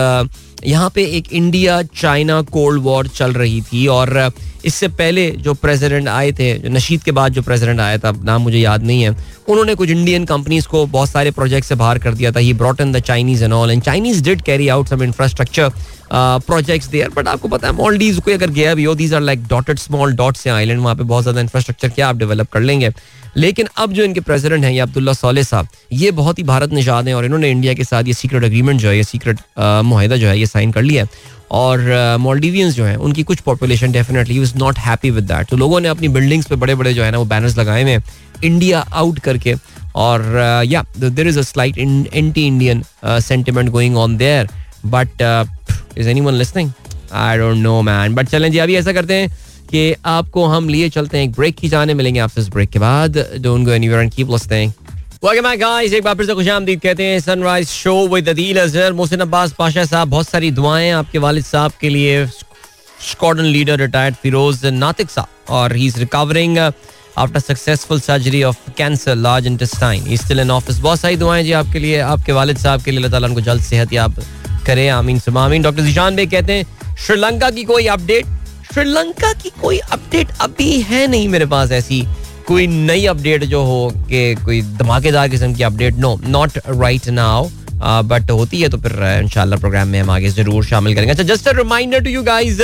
[0.67, 4.31] यहाँ पे एक इंडिया चाइना कोल्ड वॉर चल रही थी और
[4.65, 8.43] इससे पहले जो प्रेसिडेंट आए थे, जो नशीद के बाद जो प्रेसिडेंट आया था नाम
[8.43, 9.11] मुझे याद नहीं है,
[9.49, 12.81] उन्होंने कुछ इंडियन कंपनीज़ को बहुत सारे प्रोजेक्ट से बाहर कर दिया था। He brought
[12.81, 15.71] in the Chinese and all and Chinese did carry out some infrastructure
[16.13, 19.47] projects there but आपको पता है मॉलडीव को अगर गया भी हो these are like
[19.49, 22.91] dotted small dots हैं आइलैंड वहाँ पे बहुत ज़्यादा इंफ्रास्ट्रक्चर क्या आप डेवलप कर लेंगे।
[23.37, 27.09] लेकिन अब जो इनके प्रेसिडेंट हैं, ये अब्दुल्ला सोले साहब, ये बहुत ही भारत निशाद
[27.09, 30.29] हैं, और इन्होंने इंडिया के साथ ये सीक्रेट अग्रीमेंट जो है, ये सीक्रेट माहिदा जो
[30.29, 34.55] है, ये साइन कर लिया है। और मॉलडीवियंस जो हैं, उनकी कुछ population definitely is
[34.59, 37.19] not happy with that तो लोगों ने अपनी बिल्डिंग्स पे बड़े बड़े जो है ना,
[37.19, 37.99] वो बैनर्स लगाए हुए
[38.45, 39.55] इंडिया आउट करके।
[39.97, 40.23] और
[40.67, 44.49] या there is a slight anti Indian sentiment going on there
[44.87, 45.23] but
[45.99, 46.71] is anyone listening
[47.13, 49.29] I don't know man but चलें जी, अभी ऐसा करते हैं
[49.71, 52.79] कि आपको हम लिए चलते हैं एक ब्रेक की जाने, मिलेंगे आपसे इस ब्रेक के
[52.79, 54.29] बाद। Don't go anywhere and keep
[55.23, 58.93] welcome back guys एक बार फिर से खुशामदीद कहते हैं sunrise show with Adeel Azhar
[58.93, 64.15] Mohsin Abbas Pasha साहब, बहुत सारी दुआएँ आपके वालिद साहब के लिए। Squadron leader retired
[64.15, 70.41] Feroz Natiq साहब, और he is recovering after successful surgery of cancer large intestine still
[70.41, 73.29] in office बहुत सारी दुआएँ जी आपके लिए, आपके वालिद साहब के लिए। अल्लाह ताला
[73.29, 74.23] उनको जल्द सेहत याब
[74.67, 78.27] करे। आमीन सुबह आमीन। डॉक्टर जीशान भाई कहते हैं, श्रीलंका की कोई अपडेट
[78.73, 82.03] श्रीलंका की कोई अपडेट अभी है नहीं मेरे पास ऐसी।
[82.49, 87.49] कोई नई अपडेट जो हो के कोई धमाकेदार किस्म की update no not right now
[88.05, 88.93] but होती है तो फिर,
[89.23, 92.61] इंशाल्लाह प्रोग्राम में हम आगे ज़रूर शामिल करेंगे। अच्छा just a reminder to you guys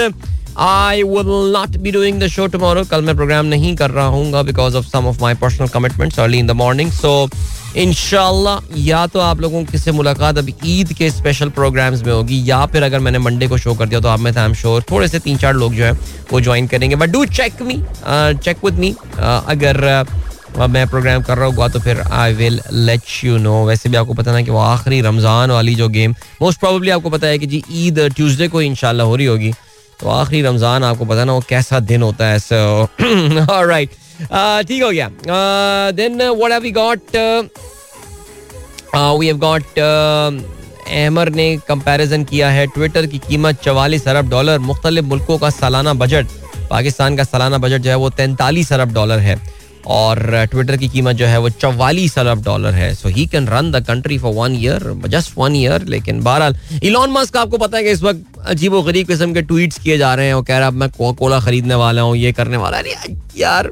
[0.59, 4.44] I will not be doing the show tomorrow कल मैं प्रोग्राम नहीं कर रहा हूँ
[4.44, 7.28] because of some of my personal commitments early in the morning so
[7.76, 12.42] इनशाला या तो आप लोगों की से मुलाकात अभी ईद के स्पेशल प्रोग्राम्स में होगी
[12.50, 14.84] या फिर अगर मैंने मंडे को शो कर दिया तो आप में आई एम श्योर
[14.90, 15.92] थोड़े से तीन चार लोग जो है
[16.32, 16.96] वो ज्वाइन करेंगे.
[16.96, 21.80] But do check me check with me अगर uh, मैं प्रोग्राम कर रहा हूँ तो
[21.80, 25.50] फिर I will let you know वैसे भी आपको पता ना कि वो आखिरी रमज़ान
[25.50, 29.16] वाली जो गेम मोस्ट प्रॉब्ली आपको पता है कि जी ईद ट्यूसडे को इंशाल्लाह हो
[29.16, 29.52] रही होगी.
[30.05, 33.90] तो आखिरी रमज़ान, आपको पता ना, वो कैसा दिन होता है सो राइट
[34.68, 35.09] ठीक हो गया।
[35.92, 37.16] Then what have we got
[38.96, 39.78] we have got
[40.88, 45.94] एमर ने कंपैरिजन किया है ट्विटर की कीमत चवालीस अरब डॉलर मुख्तलिफ़ मुल्कों का सालाना
[45.94, 46.26] बजट
[46.70, 49.40] पाकिस्तान का सालाना बजट जो है वो तैंतालीस अरब डॉलर है।
[49.87, 53.70] और ट्विटर की कीमत जो है वो चवालीस अरब डॉलर है। So he can run
[53.72, 57.85] the country for one year just one year लेकिन बहरहाल इलॉन मस्क आपको पता है
[57.85, 60.68] कि इस वक्त अजीब गरीब किस्म के ट्वीट्स किए जा रहे हैं और कह रहा
[60.68, 62.85] है मैं कोला खरीदने वाला हूँ, ये करने वाला है।
[63.39, 63.70] यार,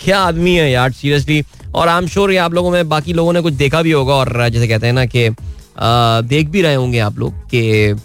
[0.00, 1.42] क्या आदमी है यार सीरियसली
[1.74, 4.14] और आई एम श्योर ये आप लोगों में, बाकी लोगों ने कुछ देखा भी होगा
[4.14, 5.28] और जैसे कहते हैं ना कि
[6.28, 7.96] देख भी रहे होंगे आप लोग कि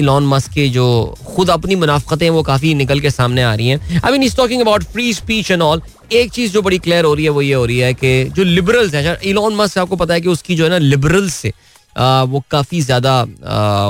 [0.00, 0.84] इलॉन मस्क के जो
[1.26, 4.60] खुद अपनी मुनाफ्तें वो काफ़ी निकल के सामने आ रही हैं। I mean is talking
[4.60, 5.82] about free speech and all
[6.12, 8.44] एक चीज़ जो बड़ी क्लियर हो रही है, वो ये हो रही है कि जो
[8.44, 11.52] लिबरल्स हैं इलॉन मस्क आपको पता है कि उसकी जो है ना लिबरल्स से
[11.96, 13.22] वो काफ़ी ज़्यादा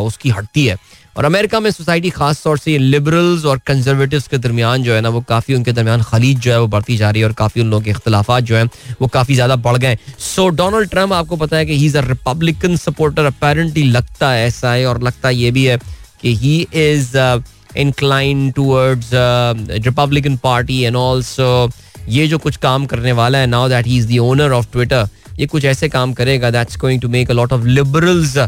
[0.00, 0.76] उसकी हटती है।
[1.16, 5.08] और अमेरिका में सोसाइटी खास तौर से लिबरल्स और कंजर्वेटिव के दरमियान जो है ना,
[5.08, 7.70] वो काफ़ी उनके दरमियान खलीज जो है वो बढ़ती जा रही है और काफ़ी उन
[7.70, 8.64] लोगों के अख्तिलाफा जो है,
[9.00, 12.00] वो काफ़ी ज़्यादा बढ़ गए सो डोनाल्ड ट्रंप आपको पता है कि he is a
[12.02, 15.78] Republican supporter apparently लगता है ऐसा है और लगता ये भी है
[16.22, 17.16] कि he is
[17.78, 19.10] incline towards
[19.84, 21.48] Republican party and also
[22.08, 25.08] ये जो कुछ काम करने वाला है now that he is the owner of Twitter
[25.38, 28.38] ये कुछ ऐसे काम करेगा that's going to make a lot of liberals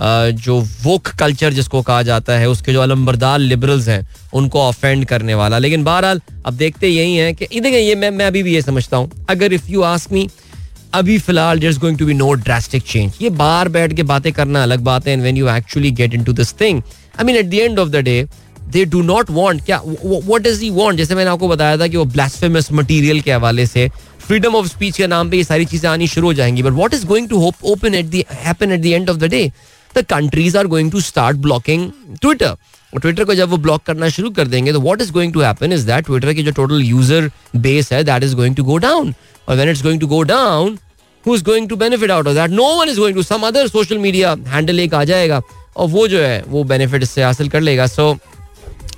[0.00, 5.34] जो वोक कल्चर जिसको कहा जाता है, उसके जो अलम्बरदार लिबरल्स हैं, उनको ऑफेंड करने
[5.34, 8.62] वाला। लेकिन बहरहाल, अब देखते यही हैं कि देखिए, ये मैं मैं अभी भी ये
[8.62, 10.28] समझता हूँ। अगर इफ़ यू आस्क मी
[10.94, 14.62] अभी फ़िलहाल is going to be no drastic change ये बाहर बैठ के बातें करना
[14.62, 16.82] अलग बात है and when you actually get into this thing
[17.18, 18.26] I mean at the end of the day
[18.72, 21.96] they do not want क्या व्हाट डज ही वांट जैसे मैंने आपको बताया था कि
[21.96, 23.88] वो ब्लास्फेमस मटेरियल के हवाले से
[24.26, 26.94] फ्रीडम ऑफ़ स्पीच के नाम पे ये सारी चीज़ें आनी शुरू हो जाएँगी। But what
[26.94, 29.50] is going to hope open at the happen at the end of the day
[29.90, 31.90] the countries are going to start blocking
[32.22, 32.56] Twitter
[32.92, 35.72] Twitter को जब वो ब्लॉक करना शुरू कर देंगे तो what is going to happen
[35.72, 39.14] is that Twitter की जो टोटल यूज़र बेस है that is going to go down
[39.48, 40.78] और when it's going to go down
[41.24, 43.68] who is going to benefit out of that no one is going to some other
[43.68, 45.40] social media handle एक आ जाएगा,
[45.76, 48.16] और वो जो है, वो बेनिफिट इससे हासिल कर लेगा। सो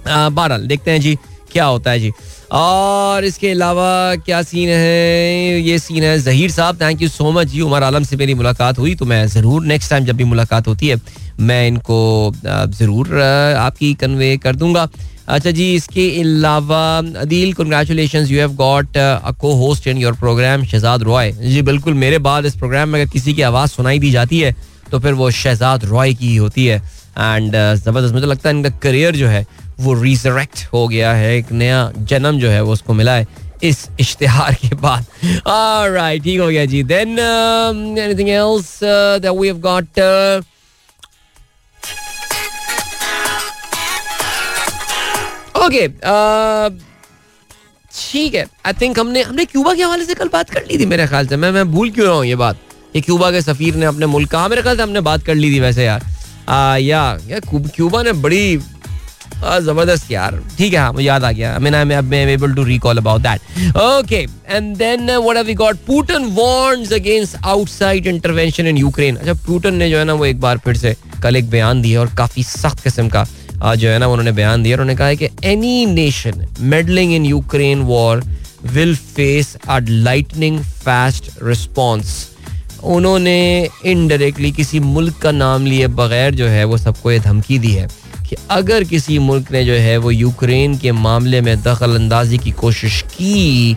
[0.06, 1.16] बहरहाल, देखते हैं जी
[1.52, 2.10] क्या होता है जी।
[2.52, 5.60] और इसके अलावा क्या सीन है?
[5.60, 8.78] ये सीन है जहीर साहब थैंक यू सो मच जी। उमर आलम से मेरी मुलाकात
[8.78, 10.96] हुई तो मैं ज़रूर नेक्स्ट टाइम जब भी मुलाकात होती है,
[11.40, 13.20] मैं इनको ज़रूर
[13.58, 14.88] आपकी कन्वे कर दूँगा।
[15.28, 20.64] अच्छा जी, इसके अलावा, Adeel congratulation you have got a co host in your programme
[20.64, 21.32] Shahzad Roy.
[21.32, 24.54] जी, बिल्कुल, मेरे बाद इस प्रोग्राम में अगर किसी की आवाज़ सुनाई दी जाती है
[24.90, 29.16] तो फिर वो शहजाद रॉय की होती है। एंड ज़बरदस्त, मुझे लगता है इनका करियर
[29.16, 29.46] जो है
[29.80, 33.26] वो रिजरेक्ट हो गया है एक नया जन्म जो है वो उसको मिला है
[33.62, 35.04] इस इश्तिहार के बाद।
[35.94, 39.98] राइट ठीक हो गया जी। Then anything else that we have got
[45.58, 45.86] okay
[47.92, 50.86] ठीक है। आई थिंक हमने हमने क्यूबा के हवाले से कल बात कर ली थी
[50.86, 52.56] मेरे ख्याल से। मैं मैं भूल क्यों रहा हूँ ये बात?
[52.92, 55.50] कि क्यूबा के सफीर ने अपने मुल्क कहा मेरे ख्याल से हमने बात कर ली
[55.54, 56.04] थी वैसे यार।
[56.48, 58.56] आ, या, या क्यूबा ने बड़ी
[59.60, 62.64] ज़बरदस्त यार। ठीक है हाँ मुझे याद आ गया। I mean I am able to
[62.64, 64.16] recall about that okay
[64.48, 69.74] and then what have we got Putin warns against outside intervention in Ukraine अच्छा पुतिन
[69.74, 72.42] ने जो है ना, वो एक बार फिर से कल एक बयान दिया और काफ़ी
[72.44, 73.26] सख्त किस्म का
[73.74, 77.82] जो है ना, उन्होंने बयान दिया उन्होंने कहा है कि any nation meddling in Ukraine
[77.84, 78.22] war
[78.66, 82.26] will face a lightning fast response
[82.84, 87.72] उन्होंने इनडायरेक्टली किसी मुल्क का नाम लिए बगैर जो है, वो सबको ये धमकी दी
[87.72, 87.88] है।
[88.28, 92.50] कि अगर किसी मुल्क ने जो है वो यूक्रेन के मामले में दखल अंदाजी की
[92.50, 93.76] कोशिश की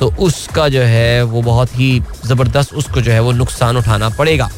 [0.00, 4.50] तो उसका जो है वो बहुत ही ज़बरदस्त उसको जो है वो नुकसान उठाना पड़ेगा।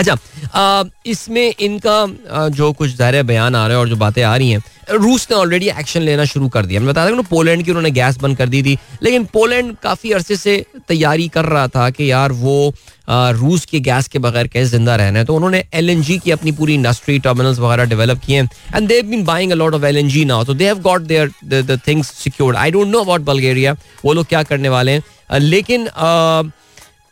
[0.00, 4.50] अच्छा इसमें इनका जो कुछ ज़ाहिर बयान आ रहा है और जो बातें आ रही
[4.50, 7.90] हैं, रूस ने ऑलरेडी एक्शन लेना शुरू कर दिया। मैं बता रहा पोलैंड की उन्होंने
[7.92, 12.10] गैस बंद कर दी थी, लेकिन पोलैंड काफ़ी अरसे से तैयारी कर रहा था कि
[12.10, 12.72] यार वो
[13.10, 16.74] रूस के गैस के बगैर कैसे ज़िंदा रहना है। तो उन्होंने एलएनजी की अपनी पूरी
[16.74, 20.08] इंडस्ट्री टर्मिनल्स वगैरह डेवलप किए हैं and they've been buying a lot of L N
[20.08, 23.76] G now तो they have got there the things secured I don't know about Bulgaria
[24.04, 25.88] वो लोग क्या करने वाले हैं। लेकिन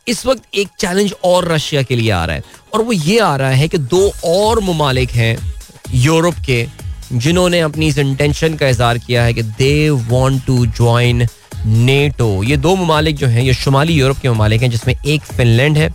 [0.09, 2.43] इस वक्त एक चैलेंज और रशिया के लिए आ रहा है।
[2.73, 5.37] और वो ये आ रहा है कि दो और ममालिक हैं
[5.93, 6.67] यूरोप के,
[7.13, 11.27] जिन्होंने अपनी इस इंटेंशन का इजहार किया है कि they want to join
[11.65, 15.77] NATO ये दो ममालिक जो हैं, ये शुमाली यूरोप के ममालिक हैं, जिसमें एक फिनलैंड
[15.77, 15.93] है।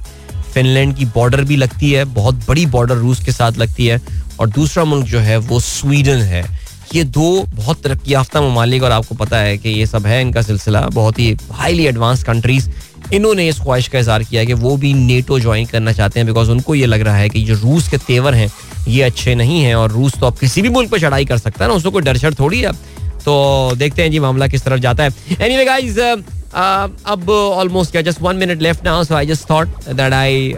[0.54, 4.00] फिनलैंड की बॉर्डर भी लगती है, बहुत बड़ी बॉर्डर रूस के साथ लगती है।
[4.40, 8.92] और दूसरा मुल्क जो है, वो स्वीडन है। ये दो बहुत तरक्की याफ्ता ममालिक, और
[8.92, 12.70] आपको पता है कि ये सब है इनका सिलसिला, बहुत ही हाईली एडवांस कंट्रीज़
[13.14, 16.50] इन्होंने इस ख्वाहिश का इजहार किया कि वो भी नेटो ज्वाइन करना चाहते हैं बिकॉज़
[16.50, 18.50] उनको ये लग रहा है कि जो रूस के तेवर हैं
[18.88, 21.64] ये अच्छे नहीं हैं और रूस तो अब किसी भी मुल्क पर चढ़ाई कर सकता
[21.64, 22.72] है ना उसको कोई डर शर थोड़ी है
[23.24, 23.34] तो
[23.76, 26.00] देखते हैं जी मामला किस तरफ़ जाता है। एनी anyway, गाइज़
[26.54, 30.54] अब almost just one minute left now so I just thought that I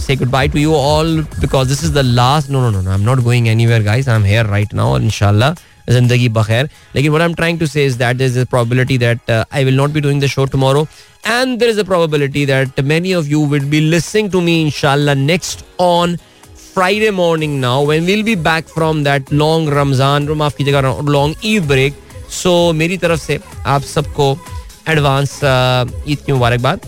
[0.00, 3.02] say goodbye to you all because this is the last no no no I am
[3.02, 5.50] not going anywhere guys I am here right now और इंशाल्लाह
[5.90, 9.30] ज़िंदगी बखैर। लेकिन what I am trying to say is that is a probability that
[9.30, 10.86] I will not be doing the show tomorrow
[11.32, 15.14] and there is a probability that many of you will be listening to me, inshallah,
[15.20, 16.16] next on
[16.56, 20.82] Friday morning now, when we'll be back from that long Ramzan माफ़ कीजिएगा
[21.14, 21.94] long Eid break.
[22.40, 24.26] So, मेरी तरफ़ से आप सबको
[24.88, 25.34] advance
[26.08, 26.80] Eid की मुबारकबाद।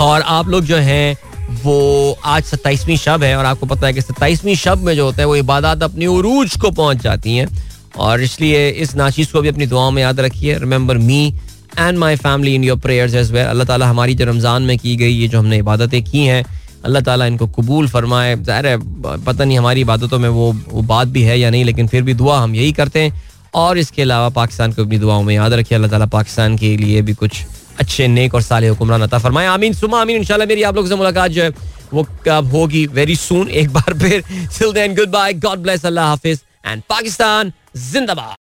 [0.00, 1.16] और आप लोग जो हैं,
[1.62, 5.22] वो आज सत्ताईसवीं शब है, और आपको पता है कि सत्ताईसवीं शब में जो होता
[5.22, 7.48] है, वो इबादत अपनी उरूज को पहुँच जाती हैं।
[7.96, 11.34] और इसलिए इस नाचीज़ को भी अपनी दुआओं में याद रखिए। Remember me
[11.78, 14.96] and my family in your prayers as well अल्लाह ताला हमारी जो रमज़ान में की
[14.96, 16.44] गई, ये जो हमने इबादतें की हैं,
[16.84, 18.76] अल्लाह ताला इनको कबूल फरमाए। ज़ाहिर है,
[19.24, 22.14] पता नहीं हमारी इबादतों में वो वो बात भी है या नहीं, लेकिन फिर भी
[22.14, 25.76] दुआ हम यही करते हैं। और इसके अलावा पाकिस्तान को अपनी दुआओं में याद रखिए।
[25.76, 27.44] अल्लाह ताला पाकिस्तान के लिए भी कुछ
[27.78, 30.96] अच्छे, नेक और साले हुक्मरान अता फरमाए। आमीन सुमा आमीन, इंशाल्लाह मेरी आप लोगों से
[30.96, 31.50] मुलाकात जो है,
[31.92, 36.82] वो कब होगी वेरी सून एक बार फिर गुड बाय गॉड ब्लेस अल्लाह हाफिज। एंड
[36.88, 37.52] पाकिस्तान
[37.92, 38.36] जिंदाबाद